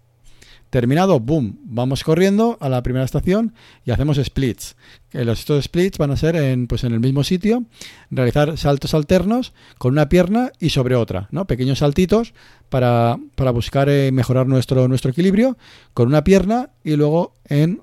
Terminado, 0.70 1.18
boom, 1.18 1.58
vamos 1.64 2.04
corriendo 2.04 2.56
a 2.60 2.68
la 2.68 2.84
primera 2.84 3.04
estación 3.04 3.54
y 3.84 3.90
hacemos 3.90 4.18
splits. 4.22 4.76
Los 5.10 5.40
estos 5.40 5.64
splits 5.64 5.98
van 5.98 6.12
a 6.12 6.16
ser 6.16 6.36
en, 6.36 6.68
pues 6.68 6.84
en 6.84 6.92
el 6.92 7.00
mismo 7.00 7.24
sitio, 7.24 7.64
realizar 8.08 8.56
saltos 8.56 8.94
alternos 8.94 9.52
con 9.78 9.92
una 9.92 10.08
pierna 10.08 10.52
y 10.60 10.70
sobre 10.70 10.94
otra, 10.94 11.26
¿no? 11.32 11.46
Pequeños 11.46 11.80
saltitos 11.80 12.34
para, 12.68 13.18
buscar 13.52 13.88
eh, 13.88 14.12
mejorar 14.12 14.46
nuestro, 14.46 14.86
nuestro 14.86 15.10
equilibrio 15.10 15.58
con 15.92 16.06
una 16.06 16.22
pierna 16.22 16.70
y 16.84 16.94
luego 16.94 17.34
en 17.48 17.80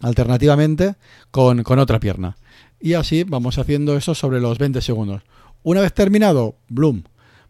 alternativamente 0.00 0.96
con, 1.30 1.62
con 1.62 1.78
otra 1.78 2.00
pierna. 2.00 2.36
Y 2.80 2.94
así 2.94 3.22
vamos 3.22 3.58
haciendo 3.58 3.96
eso 3.96 4.16
sobre 4.16 4.40
los 4.40 4.58
20 4.58 4.80
segundos. 4.80 5.22
Una 5.62 5.82
vez 5.82 5.92
terminado, 5.92 6.56
bloom, 6.68 7.04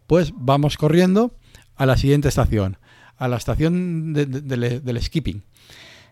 pues 0.06 0.32
vamos 0.36 0.76
corriendo 0.76 1.32
a 1.74 1.86
la 1.86 1.96
siguiente 1.96 2.28
estación 2.28 2.76
a 3.18 3.28
la 3.28 3.36
estación 3.36 4.12
del 4.12 5.02
skipping. 5.02 5.42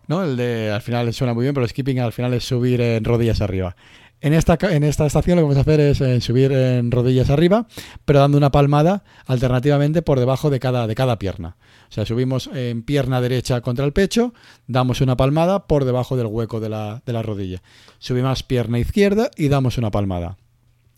¿no? 0.07 0.23
El 0.23 0.37
de, 0.37 0.71
al 0.71 0.81
final 0.81 1.13
suena 1.13 1.33
muy 1.33 1.43
bien, 1.43 1.53
pero 1.53 1.63
el 1.63 1.69
skipping 1.69 1.99
al 1.99 2.13
final 2.13 2.33
es 2.33 2.45
subir 2.45 2.81
en 2.81 3.03
rodillas 3.03 3.41
arriba. 3.41 3.75
En 4.19 4.33
esta, 4.33 4.57
en 4.61 4.83
esta 4.83 5.05
estación 5.05 5.35
lo 5.35 5.41
que 5.43 5.53
vamos 5.53 5.57
a 5.57 5.61
hacer 5.61 5.79
es 5.79 6.01
eh, 6.01 6.19
subir 6.21 6.51
en 6.51 6.89
rodillas 6.89 7.29
arriba, 7.29 7.67
pero 8.03 8.19
dando 8.19 8.37
una 8.37 8.51
palmada 8.51 9.03
alternativamente 9.27 10.01
por 10.01 10.19
debajo 10.19 10.49
de 10.49 10.59
cada, 10.59 10.87
de 10.87 10.95
cada 10.95 11.19
pierna. 11.19 11.55
O 11.89 11.93
sea, 11.93 12.05
subimos 12.05 12.49
en 12.51 12.81
pierna 12.81 13.21
derecha 13.21 13.61
contra 13.61 13.85
el 13.85 13.93
pecho, 13.93 14.33
damos 14.65 15.01
una 15.01 15.15
palmada 15.15 15.67
por 15.67 15.85
debajo 15.85 16.17
del 16.17 16.27
hueco 16.27 16.59
de 16.59 16.69
la, 16.69 17.03
de 17.05 17.13
la 17.13 17.21
rodilla. 17.21 17.61
Subimos 17.99 18.41
pierna 18.41 18.79
izquierda 18.79 19.29
y 19.37 19.49
damos 19.49 19.77
una 19.77 19.91
palmada. 19.91 20.37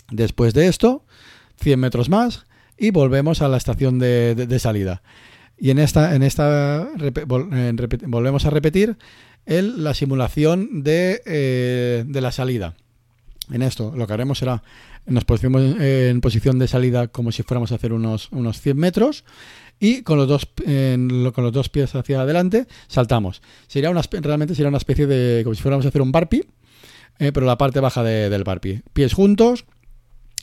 Después 0.09 0.53
de 0.53 0.67
esto, 0.67 1.03
100 1.61 1.77
metros 1.77 2.09
más 2.09 2.45
y 2.77 2.91
volvemos 2.91 3.41
a 3.41 3.49
la 3.49 3.57
estación 3.57 3.99
de, 3.99 4.33
de 4.33 4.59
salida. 4.59 5.01
Y 5.59 5.71
en 5.71 5.79
esta, 5.79 6.15
en 6.15 6.23
esta 6.23 6.89
volvemos 8.07 8.45
a 8.45 8.49
repetir 8.49 8.97
la 9.45 9.93
simulación 9.93 10.83
de, 10.83 11.21
eh, 11.25 12.03
de, 12.07 12.21
la 12.21 12.31
salida. 12.31 12.75
En 13.51 13.61
esto 13.61 13.93
lo 13.95 14.07
que 14.07 14.13
haremos 14.13 14.37
será, 14.37 14.63
nos 15.05 15.25
posicionamos 15.25 15.81
en 15.81 16.21
posición 16.21 16.59
de 16.59 16.67
salida 16.67 17.07
como 17.07 17.31
si 17.31 17.43
fuéramos 17.43 17.71
a 17.71 17.75
hacer 17.75 17.93
unos, 17.93 18.29
unos 18.31 18.61
100 18.61 18.77
metros 18.77 19.25
y 19.79 20.03
con 20.03 20.17
los 20.17 20.27
dos, 20.27 20.45
con 20.45 21.43
los 21.43 21.51
dos 21.51 21.69
pies 21.69 21.95
hacia 21.95 22.21
adelante 22.21 22.67
saltamos. 22.87 23.41
Sería 23.67 23.89
una, 23.89 24.01
realmente 24.21 24.55
sería 24.55 24.69
una 24.69 24.77
especie 24.77 25.07
de, 25.07 25.43
como 25.43 25.55
si 25.55 25.61
fuéramos 25.61 25.85
a 25.85 25.89
hacer 25.89 26.01
un 26.01 26.11
barpi, 26.11 26.43
eh, 27.17 27.31
pero 27.33 27.45
la 27.45 27.57
parte 27.57 27.79
baja 27.79 28.03
del 28.03 28.43
barpi. 28.43 28.81
Pies 28.93 29.13
juntos, 29.13 29.65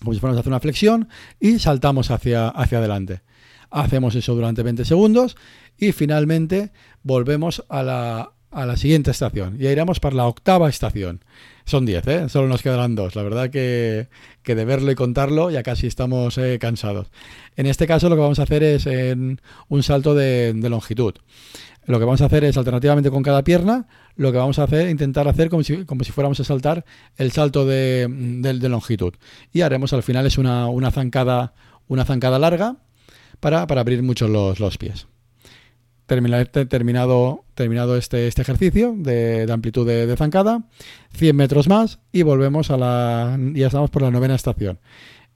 como 0.01 0.13
si 0.13 0.21
fuéramos 0.21 0.39
a 0.39 0.41
hacer 0.41 0.53
una 0.53 0.61
flexión 0.61 1.09
y 1.39 1.59
saltamos 1.59 2.11
hacia, 2.11 2.49
hacia 2.49 2.79
adelante. 2.79 3.23
Hacemos 3.71 4.15
eso 4.15 4.35
durante 4.35 4.63
20 4.63 4.85
segundos 4.85 5.37
y 5.79 5.93
finalmente 5.93 6.71
volvemos 7.03 7.65
a 7.69 7.83
la, 7.83 8.33
a 8.51 8.65
la 8.65 8.77
siguiente 8.77 9.11
estación. 9.11 9.57
Y 9.61 9.67
iremos 9.67 10.01
para 10.01 10.17
la 10.17 10.27
octava 10.27 10.69
estación. 10.69 11.21
Son 11.67 11.85
10, 11.85 12.07
¿eh? 12.07 12.29
solo 12.29 12.49
nos 12.49 12.63
quedarán 12.63 12.95
dos. 12.95 13.17
La 13.17 13.23
verdad 13.23 13.51
que, 13.51 14.09
que 14.43 14.55
de 14.55 14.65
verlo 14.65 14.91
y 14.93 14.95
contarlo 14.95 15.51
ya 15.51 15.63
casi 15.63 15.89
estamos 15.89 16.39
eh, 16.39 16.59
cansados. 16.61 17.09
En 17.57 17.67
este 17.67 17.87
caso 17.87 18.09
lo 18.09 18.15
que 18.15 18.23
vamos 18.23 18.39
a 18.39 18.45
hacer 18.45 18.63
es 18.63 18.87
un 18.87 19.83
salto 19.83 20.15
de, 20.15 20.55
longitud. 20.55 21.15
Lo 21.85 21.99
que 21.99 22.05
vamos 22.05 22.21
a 22.21 22.27
hacer 22.27 22.45
es 22.45 22.57
alternativamente 22.57 23.11
con 23.11 23.23
cada 23.23 23.45
pierna, 23.45 23.89
lo 24.17 24.33
que 24.33 24.39
vamos 24.39 24.59
a 24.59 24.65
hacer 24.65 24.89
intentar 24.89 25.29
hacer 25.29 25.51
como 25.51 25.63
si, 25.63 25.85
como 25.85 26.03
si 26.03 26.13
fuéramos 26.13 26.41
a 26.41 26.45
saltar 26.45 26.85
el 27.17 27.33
salto 27.33 27.67
de, 27.67 28.09
de, 28.09 28.69
longitud. 28.69 29.15
Y 29.53 29.61
haremos 29.61 29.93
al 29.93 30.03
final 30.03 30.25
es 30.25 30.39
una, 30.39 30.69
una, 30.69 30.91
zancada, 30.91 31.53
una 31.89 32.05
zancada 32.05 32.39
larga 32.39 32.77
para, 33.41 33.63
abrir 33.63 34.03
mucho 34.03 34.29
los, 34.29 34.79
pies. 34.79 35.07
terminado, 36.07 37.45
terminado 37.55 37.97
este, 37.97 38.27
este 38.27 38.43
ejercicio 38.43 38.95
de, 38.97 39.47
amplitud 39.51 39.87
de, 39.87 40.17
zancada, 40.17 40.65
100 41.15 41.37
metros 41.37 41.69
más 41.69 41.99
y 42.13 42.23
volvemos 42.23 42.71
a 42.71 42.77
la... 42.77 43.39
ya 43.55 43.67
estamos 43.67 43.91
por 43.91 44.03
la 44.03 44.11
novena 44.11 44.35
estación. 44.35 44.79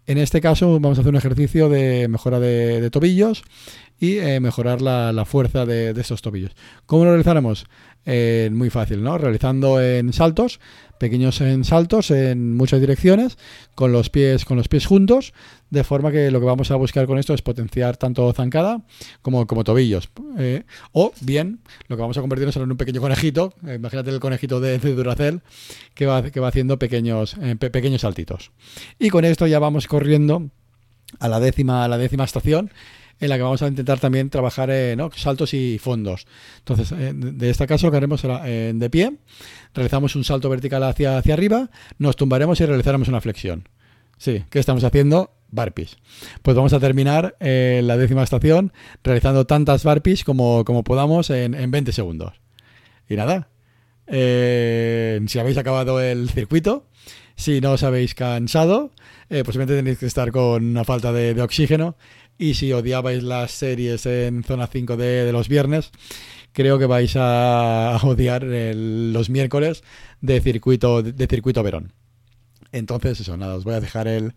En 0.07 0.19
este 0.19 0.41
caso 0.41 0.81
vamos 0.81 0.99
a 0.99 1.03
hacer 1.03 1.11
un 1.11 1.19
ejercicio 1.19 1.69
de 1.69 2.09
mejora 2.09 2.41
de, 2.41 2.91
tobillos 2.91 3.43
y 3.99 4.17
eh, 4.17 4.41
mejorar 4.41 4.81
la, 4.81 5.25
fuerza 5.25 5.67
de, 5.67 5.93
de, 5.93 6.01
estos 6.01 6.23
tobillos. 6.23 6.53
¿Cómo 6.87 7.05
lo 7.05 7.11
realizaremos? 7.11 7.67
Eh, 8.07 8.49
muy 8.51 8.71
fácil, 8.71 9.03
¿no? 9.03 9.19
Realizando 9.19 9.81
en 9.81 10.13
saltos, 10.13 10.59
pequeños 10.99 11.41
en 11.43 11.65
saltos 11.65 12.11
en 12.11 12.57
muchas 12.57 12.81
direcciones, 12.81 13.37
con 13.75 13.93
los 13.93 14.09
pies, 14.09 14.47
con 14.47 14.57
los 14.57 14.69
pies 14.69 14.87
juntos, 14.87 15.35
de 15.69 15.85
forma 15.85 16.11
que 16.11 16.31
lo 16.31 16.41
que 16.41 16.47
vamos 16.47 16.71
a 16.71 16.77
buscar 16.77 17.07
con 17.07 17.19
esto 17.19 17.35
es 17.35 17.43
potenciar 17.43 17.99
tanto 17.99 18.33
zancada 18.33 18.83
como, 19.21 19.47
como 19.47 19.65
tobillos. 19.65 20.09
Eh, 20.39 20.63
o 20.93 21.13
bien, 21.21 21.61
lo 21.89 21.97
que 21.97 22.01
vamos 22.01 22.17
a 22.17 22.23
convertirnos 22.23 22.57
en 22.57 22.71
un 22.71 22.77
pequeño 22.79 23.03
conejito, 23.03 23.53
eh, 23.67 23.75
imagínate 23.75 24.11
el 24.11 24.21
conejito 24.21 24.61
de, 24.61 24.79
Duracell, 24.79 25.43
que 25.95 26.07
va, 26.07 26.23
que 26.23 26.41
va 26.41 26.49
haciendo 26.49 26.79
pequeños, 26.79 27.37
pequeños 27.59 28.01
saltitos. 28.01 28.51
Y 28.99 29.11
con 29.11 29.27
esto 29.27 29.47
ya 29.47 29.59
vamos 29.59 29.87
corriendo 29.87 30.51
a 31.19 31.29
la 31.29 31.39
décima, 31.39 31.85
a 31.85 31.89
la 31.89 31.99
décima 31.99 32.25
estación 32.25 32.71
en 33.21 33.29
la 33.29 33.37
que 33.37 33.43
vamos 33.43 33.63
a 33.63 33.69
intentar 33.69 34.01
también 34.01 34.31
trabajar 34.31 34.71
eh, 34.71 34.97
saltos 35.15 35.55
y 35.55 35.79
fondos. 35.79 36.27
Entonces, 36.59 36.93
eh, 36.93 37.13
de 37.15 37.51
este 37.51 37.67
caso 37.67 37.87
lo 37.87 37.91
que 37.91 37.99
haremos 37.99 38.21
será 38.21 38.43
eh, 38.47 38.73
de 38.75 38.91
pie, 38.91 39.19
realizamos 39.75 40.17
un 40.17 40.25
salto 40.25 40.49
vertical 40.49 40.83
hacia, 40.83 41.19
arriba, 41.19 41.71
nos 41.99 42.17
tumbaremos 42.17 42.61
y 42.61 42.67
realizaremos 42.67 43.09
una 43.09 43.21
flexión. 43.21 43.69
Sí, 44.17 44.45
¿qué 44.51 44.59
estamos 44.59 44.85
haciendo? 44.85 45.33
Barpees. 45.51 45.99
Pues 46.43 46.57
vamos 46.57 46.73
a 46.73 46.81
terminar 46.81 47.37
la 47.41 47.97
décima 47.97 48.23
estación 48.23 48.73
realizando 49.03 49.47
tantas 49.47 49.83
barpees 49.83 50.25
como, 50.25 50.65
podamos 50.85 51.31
en 51.31 51.71
20 51.71 51.91
segundos. 51.91 52.41
Y 53.09 53.17
nada, 53.17 53.49
si 54.07 55.39
habéis 55.39 55.57
acabado 55.57 56.01
el 56.01 56.29
circuito, 56.29 56.87
si 57.41 57.61
no 57.61 57.73
os 57.73 57.83
habéis 57.83 58.15
cansado, 58.15 58.93
posiblemente 59.29 59.77
tenéis 59.77 59.99
que 59.99 60.07
estar 60.07 60.31
con 60.31 60.65
una 60.65 60.85
falta 60.85 61.13
de, 61.13 61.35
de 61.35 61.43
oxígeno 61.43 61.97
y 62.41 62.55
si 62.55 62.73
odiabais 62.73 63.23
las 63.23 63.51
series 63.53 64.07
en 64.07 64.43
zona 64.43 64.67
5 64.67 64.97
de, 64.97 65.31
los 65.31 65.47
viernes, 65.49 65.91
creo 66.53 66.79
que 66.79 66.87
vais 66.87 67.15
a 67.17 68.01
odiar 68.03 68.43
los 68.43 69.29
miércoles 69.29 69.85
de 70.23 70.41
circuito, 70.41 71.03
de 71.03 71.27
circuito 71.27 71.63
Verón. 71.63 71.93
Entonces, 72.73 73.21
eso, 73.21 73.37
nada, 73.37 73.57
os 73.57 73.65
voy 73.65 73.75
a 73.75 73.81
dejar 73.81 74.09
el, 74.09 74.33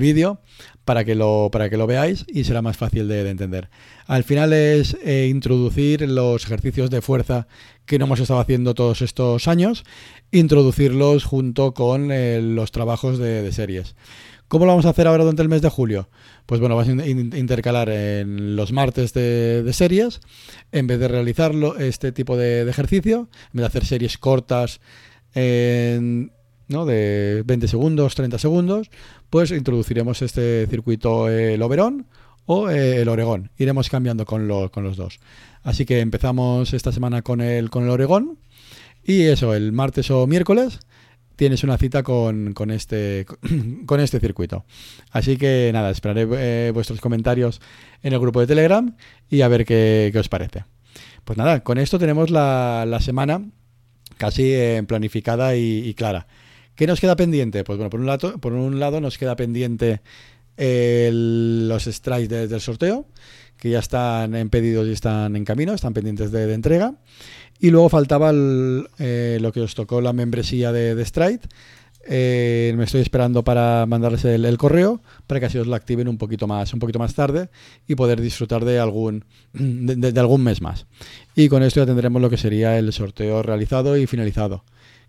vídeo 0.00 0.40
para, 0.84 1.04
que 1.04 1.14
lo, 1.14 1.50
para 1.52 1.70
que 1.70 1.76
lo 1.76 1.86
veáis 1.86 2.24
y 2.26 2.42
será 2.42 2.60
más 2.60 2.76
fácil 2.76 3.06
de, 3.06 3.28
entender. 3.28 3.68
Al 4.06 4.24
final 4.24 4.52
es 4.52 4.96
eh, 5.04 5.28
introducir 5.30 6.00
los 6.08 6.44
ejercicios 6.44 6.90
de 6.90 7.02
fuerza 7.02 7.46
que 7.86 7.98
no 7.98 8.06
hemos 8.06 8.20
estado 8.20 8.40
haciendo 8.40 8.74
todos 8.74 9.02
estos 9.02 9.48
años, 9.48 9.84
introducirlos 10.30 11.24
junto 11.24 11.74
con 11.74 12.10
eh, 12.10 12.40
los 12.42 12.72
trabajos 12.72 13.18
de 13.18 13.50
series. 13.52 13.94
¿Cómo 14.48 14.66
lo 14.66 14.72
vamos 14.72 14.86
a 14.86 14.90
hacer 14.90 15.06
ahora 15.06 15.24
durante 15.24 15.42
el 15.42 15.48
mes 15.48 15.62
de 15.62 15.68
julio? 15.68 16.08
Pues 16.46 16.60
bueno, 16.60 16.76
vamos 16.76 17.02
a 17.02 17.08
intercalar 17.08 17.88
en 17.88 18.56
los 18.56 18.72
martes 18.72 19.12
de, 19.14 19.68
series, 19.72 20.20
en 20.70 20.86
vez 20.86 21.00
de 21.00 21.08
realizarlo 21.08 21.76
este 21.78 22.12
tipo 22.12 22.36
de, 22.36 22.68
ejercicio, 22.68 23.28
en 23.46 23.50
vez 23.54 23.62
de 23.62 23.66
hacer 23.66 23.84
series 23.86 24.18
cortas 24.18 24.80
¿no? 25.34 26.86
de 26.86 27.42
20 27.44 27.66
segundos, 27.68 28.14
30 28.14 28.38
segundos, 28.38 28.90
pues 29.30 29.50
introduciremos 29.50 30.20
este 30.22 30.66
circuito 30.68 31.28
el 31.28 31.60
Oberón 31.62 32.06
o 32.46 32.70
el 32.70 33.08
Oregón. 33.08 33.50
Iremos 33.58 33.88
cambiando 33.88 34.24
con, 34.24 34.48
con 34.70 34.84
los 34.84 34.96
dos. 34.96 35.20
Así 35.62 35.86
que 35.86 36.00
empezamos 36.00 36.74
esta 36.74 36.92
semana 36.92 37.22
con 37.22 37.40
el, 37.40 37.70
con 37.70 37.84
el 37.84 37.90
Oregón. 37.90 38.38
Y 39.02 39.22
eso, 39.22 39.54
el 39.54 39.72
martes 39.72 40.10
o 40.10 40.26
miércoles 40.26 40.80
tienes 41.36 41.64
una 41.64 41.76
cita 41.78 42.02
con, 42.02 42.54
este, 42.70 43.26
con 43.86 44.00
este 44.00 44.20
circuito. 44.20 44.64
Así 45.10 45.36
que 45.36 45.70
nada, 45.72 45.90
esperaré 45.90 46.26
eh, 46.32 46.70
vuestros 46.72 47.00
comentarios 47.00 47.60
en 48.02 48.12
el 48.12 48.20
grupo 48.20 48.40
de 48.40 48.46
Telegram 48.46 48.96
y 49.28 49.40
a 49.42 49.48
ver 49.48 49.64
qué, 49.64 50.12
os 50.16 50.28
parece. 50.28 50.64
Pues 51.24 51.38
nada, 51.38 51.62
con 51.62 51.78
esto 51.78 51.98
tenemos 51.98 52.30
la, 52.30 52.98
semana 53.00 53.42
casi 54.16 54.52
eh, 54.52 54.82
planificada 54.86 55.56
y, 55.56 55.94
clara. 55.94 56.26
¿Qué 56.76 56.86
nos 56.86 57.00
queda 57.00 57.16
pendiente? 57.16 57.64
Pues 57.64 57.78
bueno, 57.78 57.90
por 57.90 58.00
un 58.00 58.06
lado, 58.06 58.38
por 58.38 58.52
un 58.52 58.80
lado 58.80 59.00
nos 59.00 59.16
queda 59.16 59.36
pendiente 59.36 60.00
los 60.56 61.84
strikes 61.84 62.48
del 62.48 62.60
sorteo, 62.60 63.06
que 63.56 63.70
ya 63.70 63.78
están 63.78 64.34
en 64.34 64.50
pedidos 64.50 64.86
y 64.86 64.92
están 64.92 65.36
en 65.36 65.44
camino, 65.44 65.74
están 65.74 65.94
pendientes 65.94 66.30
de 66.32 66.52
entrega. 66.52 66.94
Y 67.60 67.70
luego 67.70 67.88
faltaba 67.88 68.32
eh, 68.98 69.38
lo 69.40 69.52
que 69.52 69.60
os 69.60 69.74
tocó 69.74 70.00
la 70.00 70.12
membresía 70.12 70.72
de, 70.72 70.94
de 70.94 71.04
Stride. 71.04 71.40
Eh, 72.06 72.74
me 72.76 72.84
estoy 72.84 73.00
esperando 73.00 73.42
para 73.42 73.86
mandarles 73.86 74.24
el, 74.26 74.58
correo 74.58 75.00
para 75.26 75.40
que 75.40 75.46
así 75.46 75.56
os 75.56 75.66
la 75.66 75.76
activen 75.76 76.06
un 76.06 76.18
poquito 76.18 76.46
más, 76.46 76.74
un 76.74 76.78
poquito 76.78 76.98
más 76.98 77.14
tarde 77.14 77.48
y 77.88 77.94
poder 77.94 78.20
disfrutar 78.20 78.64
de 78.64 78.78
algún, 78.78 79.24
de, 79.54 80.20
algún 80.20 80.42
mes 80.42 80.60
más. 80.60 80.86
Y 81.34 81.48
con 81.48 81.62
esto 81.62 81.80
ya 81.80 81.86
tendremos 81.86 82.20
lo 82.20 82.28
que 82.28 82.36
sería 82.36 82.78
el 82.78 82.92
sorteo 82.92 83.42
realizado 83.42 83.96
y 83.96 84.06
finalizado. 84.06 84.64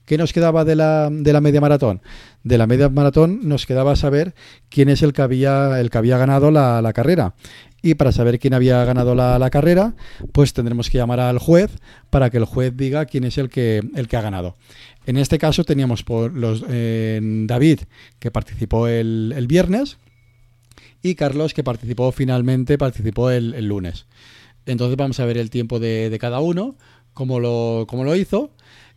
¿Qué 0.06 0.18
nos 0.20 0.34
quedaba 0.34 0.66
de 0.66 0.76
la, 0.76 1.10
de 1.12 1.34
la 1.34 1.42
media 1.42 1.62
maratón? 1.62 2.02
De 2.44 2.60
la 2.60 2.68
media 2.68 2.90
maratón 2.90 3.40
nos 3.44 3.66
quedaba 3.66 3.96
saber 3.96 4.36
quién 4.70 4.90
es 4.90 5.02
el 5.02 5.14
que 5.14 5.24
había, 5.24 5.80
el 5.80 5.90
que 5.90 5.98
había 5.98 6.18
ganado 6.18 6.52
la, 6.52 6.82
la 6.82 6.94
carrera. 6.94 7.34
Y 7.82 7.96
para 7.96 8.12
saber 8.12 8.40
quién 8.40 8.54
había 8.54 8.84
ganado 8.86 9.16
la, 9.16 9.40
la, 9.40 9.50
carrera, 9.50 9.96
pues 10.32 10.54
tendremos 10.54 10.90
que 10.90 11.00
llamar 11.00 11.20
al 11.20 11.40
juez 11.40 11.72
para 12.10 12.30
que 12.30 12.38
el 12.38 12.46
juez 12.46 12.76
diga 12.76 13.06
quién 13.06 13.24
es 13.24 13.38
el 13.38 13.50
que, 13.50 13.82
el 13.96 14.08
que 14.08 14.18
ha 14.18 14.22
ganado. 14.22 14.56
En 15.08 15.18
este 15.18 15.40
caso 15.40 15.64
teníamos 15.64 16.04
por 16.04 16.34
los, 16.34 16.64
eh, 16.70 17.20
David, 17.46 17.82
que 18.20 18.32
participó 18.32 18.88
el, 18.88 19.34
el, 19.36 19.48
viernes, 19.48 19.98
y 21.04 21.14
Carlos, 21.14 21.54
que 21.54 21.64
participó 21.64 22.12
finalmente, 22.12 22.78
participó 22.78 23.30
el, 23.30 23.54
el 23.54 23.68
lunes. 23.68 24.08
Entonces 24.66 24.98
vamos 24.98 25.20
a 25.20 25.26
ver 25.26 25.38
el 25.38 25.52
tiempo 25.52 25.80
de, 25.80 26.10
de 26.10 26.20
cada 26.20 26.40
uno, 26.40 26.76
cómo 27.14 27.40
lo, 27.40 27.86
cómo 27.88 28.04
lo 28.04 28.16
hizo 28.16 28.52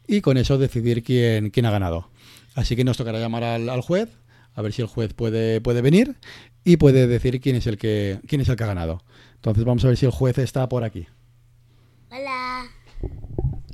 y 0.09 0.23
con 0.23 0.38
eso 0.38 0.59
decidir 0.59 1.05
quién, 1.05 1.50
quién 1.50 1.67
ha 1.67 1.71
ganado. 1.71 2.11
Así 2.55 2.75
que 2.75 2.83
nos 2.83 2.97
tocará 2.97 3.21
llamar 3.21 3.45
al, 3.45 3.69
al, 3.69 3.83
juez, 3.83 4.09
a 4.55 4.62
ver 4.62 4.73
si 4.73 4.83
el 4.83 4.88
juez 4.88 5.12
puede, 5.12 5.61
puede 5.61 5.83
venir 5.83 6.17
y 6.65 6.79
puede 6.79 7.07
decir 7.07 7.41
quién 7.41 7.55
es, 7.55 7.67
el 7.67 7.77
que, 7.77 8.19
quién 8.27 8.41
es 8.41 8.49
el 8.49 8.57
que 8.57 8.65
ha 8.65 8.69
ganado. 8.69 9.05
Entonces 9.35 9.65
vamos 9.65 9.85
a 9.85 9.88
ver 9.88 9.97
si 9.97 10.07
el 10.07 10.11
juez 10.11 10.38
está 10.38 10.69
por 10.69 10.83
aquí. 10.83 11.07
Hola. 12.11 12.65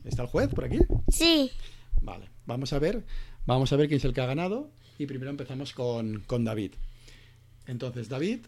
¿Está 0.04 0.22
el 0.22 0.28
juez 0.28 0.48
por 0.48 0.64
aquí? 0.64 0.80
Sí. 1.08 1.50
Vale, 2.02 2.28
vamos 2.44 2.72
a 2.72 2.78
ver, 2.80 3.06
vamos 3.46 3.72
a 3.72 3.76
ver 3.76 3.86
quién 3.86 3.98
es 3.98 4.04
el 4.04 4.12
que 4.12 4.20
ha 4.20 4.26
ganado 4.26 4.70
y 4.98 5.06
primero 5.06 5.30
empezamos 5.30 5.72
con, 5.72 6.24
con 6.26 6.44
David. 6.44 6.72
Entonces 7.66 8.08
David 8.08 8.40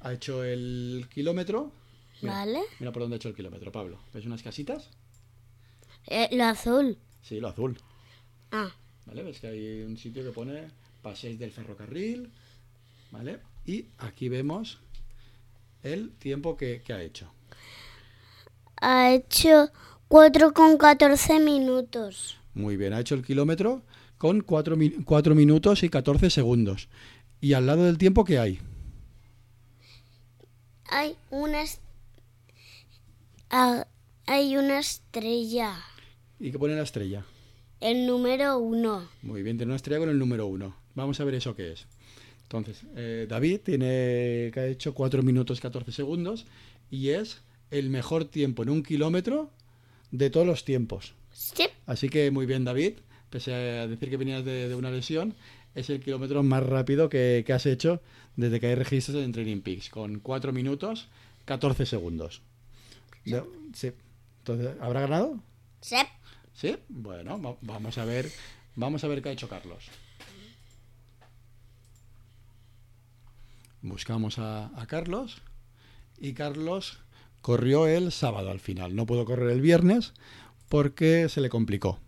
ha 0.00 0.12
hecho 0.12 0.44
el 0.44 1.06
kilómetro. 1.12 1.72
Mira, 2.20 2.34
vale. 2.34 2.60
Mira 2.78 2.92
por 2.92 3.02
dónde 3.02 3.16
ha 3.16 3.16
hecho 3.16 3.30
el 3.30 3.34
kilómetro, 3.34 3.72
Pablo. 3.72 3.98
¿Ves 4.12 4.26
unas 4.26 4.42
casitas? 4.42 4.90
Eh, 6.06 6.28
lo 6.30 6.44
azul. 6.44 6.98
Sí, 7.22 7.40
lo 7.40 7.48
azul. 7.48 7.78
Ah. 8.50 8.70
¿Vale? 9.06 9.22
Ves 9.22 9.40
que 9.40 9.46
hay 9.48 9.82
un 9.82 9.96
sitio 9.96 10.22
que 10.22 10.30
pone 10.30 10.68
Paseis 11.02 11.38
del 11.38 11.52
ferrocarril. 11.52 12.30
¿Vale? 13.10 13.40
Y 13.66 13.86
aquí 13.98 14.28
vemos 14.28 14.78
el 15.82 16.10
tiempo 16.12 16.56
que, 16.56 16.82
que 16.82 16.92
ha 16.92 17.02
hecho. 17.02 17.30
Ha 18.80 19.12
hecho 19.12 19.70
4 20.08 20.52
con 20.52 20.76
14 20.76 21.38
minutos. 21.40 22.38
Muy 22.54 22.76
bien, 22.76 22.92
ha 22.92 23.00
hecho 23.00 23.14
el 23.14 23.24
kilómetro 23.24 23.82
con 24.18 24.40
4, 24.40 24.76
4 25.04 25.34
minutos 25.34 25.82
y 25.82 25.88
14 25.88 26.30
segundos. 26.30 26.88
¿Y 27.40 27.54
al 27.54 27.66
lado 27.66 27.84
del 27.84 27.98
tiempo 27.98 28.24
qué 28.24 28.38
hay? 28.38 28.60
Hay 30.90 31.16
una, 31.30 31.64
ah, 33.50 33.86
hay 34.26 34.56
una 34.56 34.78
estrella. 34.78 35.74
¿Y 36.42 36.50
qué 36.50 36.58
pone 36.58 36.74
la 36.74 36.82
estrella? 36.82 37.24
El 37.80 38.04
número 38.04 38.58
1. 38.58 39.08
Muy 39.22 39.44
bien, 39.44 39.58
tiene 39.58 39.70
una 39.70 39.76
estrella 39.76 40.00
con 40.00 40.08
el 40.08 40.18
número 40.18 40.48
1. 40.48 40.74
Vamos 40.96 41.20
a 41.20 41.24
ver 41.24 41.34
eso 41.36 41.54
qué 41.54 41.70
es. 41.70 41.86
Entonces, 42.42 42.82
eh, 42.96 43.26
David 43.28 43.60
tiene 43.60 44.50
que 44.52 44.58
ha 44.58 44.66
hecho 44.66 44.92
4 44.92 45.22
minutos 45.22 45.60
14 45.60 45.92
segundos 45.92 46.46
y 46.90 47.10
es 47.10 47.42
el 47.70 47.90
mejor 47.90 48.24
tiempo 48.24 48.64
en 48.64 48.70
un 48.70 48.82
kilómetro 48.82 49.50
de 50.10 50.30
todos 50.30 50.44
los 50.44 50.64
tiempos. 50.64 51.14
Sí. 51.32 51.68
Así 51.86 52.08
que 52.08 52.32
muy 52.32 52.44
bien, 52.44 52.64
David. 52.64 52.94
Pese 53.30 53.54
a 53.54 53.86
decir 53.86 54.10
que 54.10 54.16
venías 54.16 54.44
de, 54.44 54.68
de 54.68 54.74
una 54.74 54.90
lesión, 54.90 55.34
es 55.76 55.90
el 55.90 56.00
kilómetro 56.00 56.42
más 56.42 56.64
rápido 56.64 57.08
que, 57.08 57.44
que, 57.46 57.52
has 57.52 57.66
hecho 57.66 58.02
desde 58.34 58.58
que 58.58 58.66
hay 58.66 58.74
registros 58.74 59.22
en 59.22 59.30
Training 59.30 59.60
Peaks, 59.60 59.90
con 59.90 60.18
4 60.18 60.52
minutos 60.52 61.08
14 61.44 61.86
segundos. 61.86 62.42
Sí. 63.24 63.36
sí. 63.74 63.92
Entonces, 64.38 64.70
¿habrá 64.80 65.02
ganado? 65.02 65.40
Sí. 65.80 65.96
¿Sí? 66.54 66.76
Bueno, 66.88 67.40
va 67.40 67.56
vamos 67.60 67.98
a 67.98 68.04
ver. 68.04 68.30
Vamos 68.76 69.04
a 69.04 69.08
ver 69.08 69.22
qué 69.22 69.30
ha 69.30 69.32
hecho 69.32 69.48
Carlos. 69.48 69.84
Buscamos 73.80 74.38
a, 74.38 74.66
a 74.80 74.86
Carlos. 74.86 75.42
Y 76.18 76.34
Carlos 76.34 77.00
corrió 77.40 77.86
el 77.86 78.12
sábado 78.12 78.50
al 78.50 78.60
final. 78.60 78.94
No 78.94 79.06
pudo 79.06 79.24
correr 79.24 79.50
el 79.50 79.60
viernes 79.60 80.12
porque 80.68 81.28
se 81.28 81.40
le 81.40 81.48
complicó. 81.48 81.98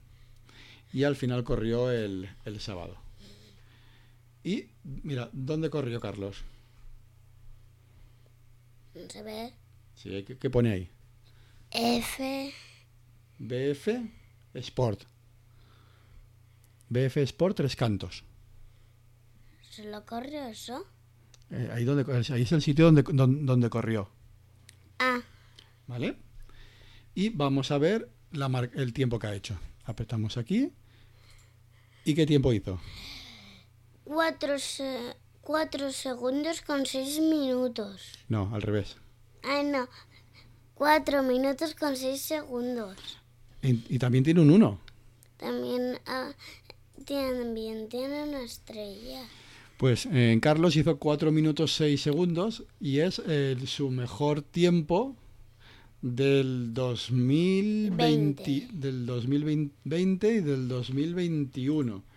Y 0.92 1.04
al 1.04 1.16
final 1.16 1.42
corrió 1.42 1.90
el, 1.90 2.30
el 2.44 2.60
sábado. 2.60 2.96
Y 4.44 4.68
mira, 4.84 5.30
¿dónde 5.32 5.70
corrió 5.70 6.00
Carlos? 6.00 6.44
No 8.94 9.10
se 9.10 9.22
ve. 9.22 9.52
Sí, 9.94 10.24
¿qué, 10.24 10.38
¿qué, 10.38 10.50
pone 10.50 10.70
ahí? 10.70 10.90
F. 11.72 12.52
BF 13.38 13.88
Sport. 14.54 15.04
BF 16.88 17.16
Sport 17.18 17.56
Tres 17.56 17.76
Cantos. 17.76 18.24
¿Se 19.70 19.84
lo 19.90 20.04
corrió 20.06 20.46
eso? 20.46 20.86
Eh, 21.50 21.70
ahí, 21.72 21.84
donde, 21.84 22.10
ahí 22.32 22.42
es 22.42 22.52
el 22.52 22.62
sitio 22.62 22.86
donde, 22.86 23.02
donde, 23.02 23.44
donde 23.44 23.70
corrió. 23.70 24.10
Ah. 24.98 25.20
¿Vale? 25.86 26.16
Y 27.14 27.30
vamos 27.30 27.70
a 27.70 27.78
ver 27.78 28.10
la 28.32 28.46
el 28.74 28.92
tiempo 28.92 29.18
que 29.18 29.26
ha 29.26 29.34
hecho. 29.34 29.58
Apretamos 29.84 30.36
aquí. 30.36 30.72
¿Y 32.04 32.14
qué 32.14 32.26
tiempo 32.26 32.52
hizo? 32.52 32.80
Cuatro, 34.04 34.58
se 34.58 35.16
cuatro 35.40 35.90
segundos 35.92 36.62
con 36.62 36.86
seis 36.86 37.20
minutos. 37.20 38.18
No, 38.28 38.54
al 38.54 38.62
revés. 38.62 38.96
Ah, 39.42 39.62
no. 39.62 39.88
Cuatro 40.74 41.22
minutos 41.22 41.74
con 41.74 41.96
seis 41.96 42.20
segundos. 42.22 43.18
Y, 43.64 43.82
y 43.88 43.98
también 43.98 44.22
tiene 44.22 44.40
un 44.40 44.50
1. 44.50 44.78
También, 45.38 45.98
ah, 46.06 46.30
también 47.04 47.88
tiene 47.88 48.22
una 48.22 48.44
estrella. 48.44 49.26
Pues 49.76 50.06
eh, 50.12 50.38
Carlos 50.40 50.76
hizo 50.76 50.98
4 50.98 51.32
minutos 51.32 51.74
6 51.74 52.00
segundos 52.00 52.62
y 52.80 53.00
es 53.00 53.20
eh, 53.26 53.56
su 53.66 53.90
mejor 53.90 54.42
tiempo 54.42 55.16
del 56.00 56.72
2020, 56.72 58.68
del 58.72 59.06
2020 59.06 60.32
y 60.32 60.40
del 60.40 60.68
2021 60.68 62.13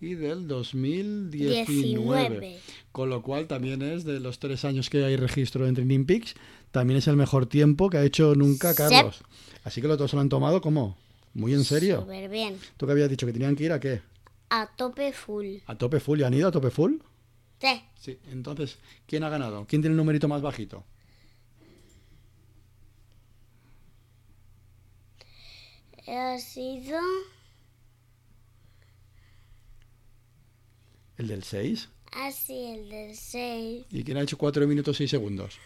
y 0.00 0.14
del 0.14 0.48
2019. 0.48 2.40
19. 2.40 2.60
Con 2.92 3.10
lo 3.10 3.22
cual 3.22 3.46
también 3.46 3.82
es 3.82 4.04
de 4.04 4.18
los 4.18 4.38
tres 4.38 4.64
años 4.64 4.88
que 4.90 5.04
hay 5.04 5.16
registro 5.16 5.66
en 5.66 5.74
Training 5.74 6.06
Peaks, 6.06 6.34
también 6.70 6.98
es 6.98 7.08
el 7.08 7.16
mejor 7.16 7.46
tiempo 7.46 7.90
que 7.90 7.98
ha 7.98 8.04
hecho 8.04 8.34
nunca 8.34 8.74
Carlos. 8.74 9.16
Sí. 9.18 9.24
Así 9.64 9.80
que 9.80 9.88
los 9.88 9.98
dos 9.98 10.10
se 10.10 10.16
lo 10.16 10.22
han 10.22 10.28
tomado 10.28 10.60
como 10.60 10.96
muy 11.34 11.52
en 11.52 11.64
serio. 11.64 12.00
Súper 12.00 12.28
bien. 12.28 12.58
¿Tú 12.76 12.86
que 12.86 12.92
habías 12.92 13.10
dicho 13.10 13.26
que 13.26 13.32
tenían 13.32 13.54
que 13.54 13.64
ir 13.64 13.72
a 13.72 13.80
qué? 13.80 14.00
A 14.48 14.66
tope 14.74 15.12
full. 15.12 15.58
¿A 15.66 15.76
tope 15.76 16.00
full? 16.00 16.20
¿Y 16.20 16.24
han 16.24 16.34
ido 16.34 16.48
a 16.48 16.52
tope 16.52 16.70
full? 16.70 16.94
Sí. 17.60 17.82
Sí, 18.00 18.18
entonces, 18.32 18.78
¿quién 19.06 19.22
ha 19.22 19.28
ganado? 19.28 19.66
¿Quién 19.68 19.82
tiene 19.82 19.92
el 19.92 19.98
numerito 19.98 20.26
más 20.26 20.40
bajito? 20.40 20.84
Ha 26.08 26.38
sido... 26.38 26.98
¿El 31.20 31.28
del 31.28 31.42
6? 31.42 31.86
Ah, 32.12 32.30
sí, 32.32 32.64
el 32.64 32.88
del 32.88 33.14
6. 33.14 33.84
¿Y 33.90 34.04
quién 34.04 34.16
ha 34.16 34.22
hecho 34.22 34.38
4 34.38 34.66
minutos 34.66 34.96
6 34.96 35.10
segundos? 35.10 35.58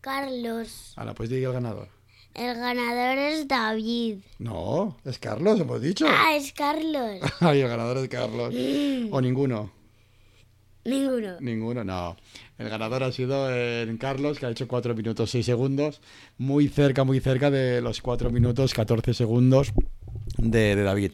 Carlos. 0.00 0.92
Ahora, 0.94 1.14
pues 1.14 1.30
diga 1.30 1.48
el 1.48 1.54
ganador. 1.54 1.88
El 2.32 2.54
ganador 2.54 3.18
es 3.18 3.48
David. 3.48 4.18
No, 4.38 4.98
es 5.04 5.18
Carlos, 5.18 5.58
hemos 5.58 5.82
dicho. 5.82 6.06
Ah, 6.08 6.36
es 6.36 6.52
Carlos. 6.52 7.18
Ay, 7.40 7.62
el 7.62 7.68
ganador 7.68 7.96
es 7.96 8.08
Carlos. 8.08 8.54
¿O 9.10 9.20
ninguno? 9.20 9.72
Ninguno. 10.84 11.40
Ninguno, 11.40 11.82
no. 11.82 12.16
El 12.56 12.68
ganador 12.68 13.02
ha 13.02 13.10
sido 13.10 13.52
en 13.52 13.98
Carlos, 13.98 14.38
que 14.38 14.46
ha 14.46 14.50
hecho 14.50 14.68
4 14.68 14.94
minutos 14.94 15.32
6 15.32 15.44
segundos. 15.44 16.02
Muy 16.38 16.68
cerca, 16.68 17.02
muy 17.02 17.18
cerca 17.18 17.50
de 17.50 17.80
los 17.80 18.00
4 18.00 18.30
minutos 18.30 18.74
14 18.74 19.12
segundos 19.12 19.72
de, 20.38 20.74
David. 20.76 21.12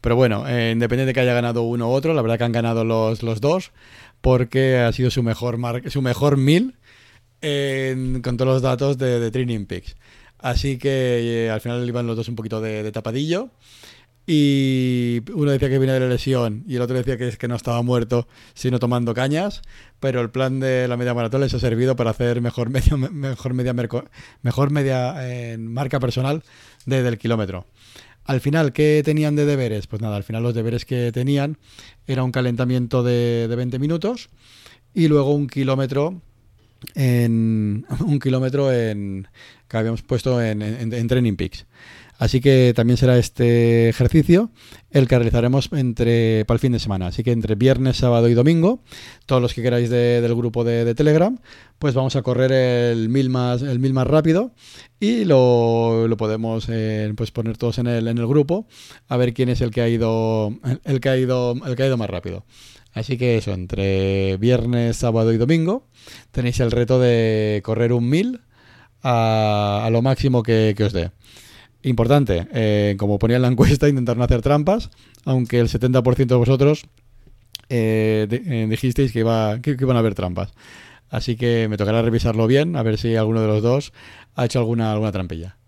Pero 0.00 0.16
bueno, 0.16 0.48
eh, 0.48 0.70
independiente 0.72 1.08
de 1.08 1.14
que 1.14 1.20
haya 1.20 1.34
ganado 1.34 1.62
uno 1.62 1.88
u 1.88 1.92
otro, 1.92 2.14
la 2.14 2.22
verdad 2.22 2.38
que 2.38 2.44
han 2.44 2.52
ganado 2.52 2.84
los, 2.84 3.22
los 3.22 3.40
dos, 3.40 3.72
porque 4.20 4.78
ha 4.78 4.92
sido 4.92 5.10
su 5.10 5.22
mejor, 5.22 5.58
su 5.90 6.02
mejor 6.02 6.36
mil 6.36 6.76
en, 7.40 8.22
con 8.22 8.36
todos 8.36 8.54
los 8.54 8.62
datos 8.62 8.98
de, 8.98 9.20
de 9.20 9.30
Training 9.30 9.66
Peaks. 9.66 9.96
Así 10.38 10.78
que 10.78 11.46
eh, 11.46 11.50
al 11.50 11.60
final 11.60 11.86
iban 11.88 12.06
los 12.06 12.16
dos 12.16 12.28
un 12.28 12.36
poquito 12.36 12.60
de, 12.60 12.90
tapadillo. 12.92 13.50
Y 14.28 15.22
uno 15.32 15.52
decía 15.52 15.68
que 15.68 15.78
viene 15.78 15.92
de 15.92 16.00
la 16.00 16.08
lesión 16.08 16.64
y 16.66 16.74
el 16.74 16.82
otro 16.82 16.96
decía 16.96 17.16
que 17.16 17.28
es 17.28 17.38
que 17.38 17.46
no 17.46 17.54
estaba 17.54 17.80
muerto, 17.82 18.26
sino 18.54 18.80
tomando 18.80 19.14
cañas. 19.14 19.62
Pero 20.00 20.20
el 20.20 20.30
plan 20.30 20.58
de 20.60 20.88
la 20.88 20.96
media 20.96 21.14
maratón 21.14 21.42
les 21.42 21.54
ha 21.54 21.60
servido 21.60 21.94
para 21.96 22.10
hacer 22.10 22.40
mejor 22.40 22.70
media, 22.70 22.96
mejor 23.10 23.54
media, 23.54 23.72
mejor 24.42 24.70
media 24.70 25.14
eh, 25.20 25.58
marca 25.58 26.00
personal 26.00 26.42
desde 26.86 27.08
el 27.08 27.18
kilómetro. 27.18 27.66
Al 28.26 28.40
final, 28.40 28.72
¿qué 28.72 29.02
tenían 29.04 29.36
de 29.36 29.46
deberes? 29.46 29.86
Pues 29.86 30.02
nada, 30.02 30.16
al 30.16 30.24
final 30.24 30.42
los 30.42 30.54
deberes 30.54 30.84
que 30.84 31.12
tenían 31.12 31.58
era 32.06 32.24
un 32.24 32.32
calentamiento 32.32 33.02
de, 33.02 33.46
de 33.48 33.56
20 33.56 33.78
minutos 33.78 34.28
y 34.94 35.08
luego 35.08 35.32
un 35.32 35.46
kilómetro 35.46 36.20
en 36.94 37.86
un 38.00 38.18
kilómetro 38.18 38.72
en 38.72 39.28
que 39.68 39.76
habíamos 39.76 40.02
puesto 40.02 40.42
en, 40.42 40.62
en, 40.62 40.92
en 40.92 41.08
Training 41.08 41.36
Peaks. 41.36 41.66
Así 42.18 42.40
que 42.40 42.72
también 42.74 42.96
será 42.96 43.18
este 43.18 43.88
ejercicio 43.88 44.50
el 44.90 45.06
que 45.06 45.16
realizaremos 45.16 45.68
entre, 45.72 46.44
para 46.46 46.56
el 46.56 46.60
fin 46.60 46.72
de 46.72 46.78
semana. 46.78 47.08
Así 47.08 47.22
que 47.22 47.32
entre 47.32 47.54
viernes, 47.54 47.98
sábado 47.98 48.28
y 48.28 48.34
domingo, 48.34 48.82
todos 49.26 49.42
los 49.42 49.52
que 49.52 49.62
queráis 49.62 49.90
del 49.90 50.34
grupo 50.34 50.64
de, 50.64 50.94
Telegram, 50.94 51.38
pues 51.78 51.94
vamos 51.94 52.16
a 52.16 52.22
correr 52.22 52.52
el 52.52 53.08
mil 53.08 53.28
más, 53.28 53.62
el 53.62 53.78
mil 53.78 53.92
más 53.92 54.06
rápido 54.06 54.52
y 54.98 55.24
lo, 55.24 56.06
podemos 56.16 56.66
eh, 56.70 57.12
pues 57.16 57.30
poner 57.30 57.58
todos 57.58 57.78
en 57.78 57.86
el, 57.86 58.08
en 58.08 58.18
el 58.18 58.26
grupo 58.26 58.66
a 59.08 59.16
ver 59.16 59.34
quién 59.34 59.50
es 59.50 59.60
el 59.60 59.70
que 59.70 59.82
ha 59.82 59.88
ido 59.88 60.54
el 60.84 61.00
que 61.00 61.08
ha 61.10 61.16
ido 61.16 61.54
el 61.66 61.76
que 61.76 61.82
ha 61.82 61.86
ido 61.86 61.96
más 61.96 62.08
rápido. 62.08 62.44
Así 62.96 63.18
que 63.18 63.36
eso, 63.36 63.52
entre 63.52 64.38
viernes, 64.38 64.96
sábado 64.96 65.30
y 65.30 65.36
domingo 65.36 65.86
tenéis 66.30 66.60
el 66.60 66.70
reto 66.70 66.98
de 66.98 67.60
correr 67.62 67.92
un 67.92 68.08
mil 68.08 68.40
a, 69.02 69.88
lo 69.92 70.00
máximo 70.00 70.42
que, 70.42 70.74
os 70.80 70.94
dé. 70.94 71.10
Importante, 71.86 72.48
eh, 72.52 72.96
como 72.98 73.16
ponía 73.20 73.36
en 73.36 73.42
la 73.42 73.48
encuesta, 73.48 73.88
intentar 73.88 74.16
no 74.16 74.24
hacer 74.24 74.42
trampas, 74.42 74.90
aunque 75.24 75.60
el 75.60 75.68
70% 75.68 76.26
de 76.26 76.34
vosotros 76.34 76.86
eh, 77.68 78.26
eh, 78.28 78.66
dijisteis 78.68 79.12
que, 79.12 79.20
iba, 79.20 79.60
que, 79.60 79.76
iban 79.78 79.94
a 79.94 80.00
haber 80.00 80.16
trampas. 80.16 80.52
Así 81.10 81.36
que 81.36 81.68
me 81.68 81.76
tocará 81.76 82.02
revisarlo 82.02 82.48
bien, 82.48 82.74
a 82.74 82.82
ver 82.82 82.98
si 82.98 83.14
alguno 83.14 83.40
de 83.40 83.46
los 83.46 83.62
dos 83.62 83.92
ha 84.34 84.46
hecho 84.46 84.58
alguna, 84.58 84.90
alguna 84.90 85.12
trampilla. 85.12 85.58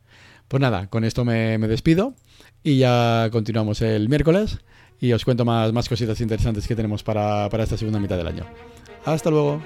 Pues 0.48 0.60
nada, 0.60 0.88
con 0.88 1.04
esto 1.04 1.24
me, 1.24 1.56
me 1.56 1.68
despido 1.68 2.14
y 2.64 2.78
ya 2.78 3.28
continuamos 3.30 3.80
el 3.82 4.08
miércoles 4.08 4.58
y 4.98 5.12
os 5.12 5.24
cuento 5.24 5.44
más, 5.44 5.72
más 5.72 5.88
cositas 5.88 6.20
interesantes 6.20 6.66
que 6.66 6.74
tenemos 6.74 7.04
para, 7.04 7.48
para 7.48 7.62
esta 7.62 7.76
segunda 7.76 8.00
mitad 8.00 8.16
del 8.16 8.26
año. 8.26 8.44
Hasta 9.04 9.30
luego. 9.30 9.62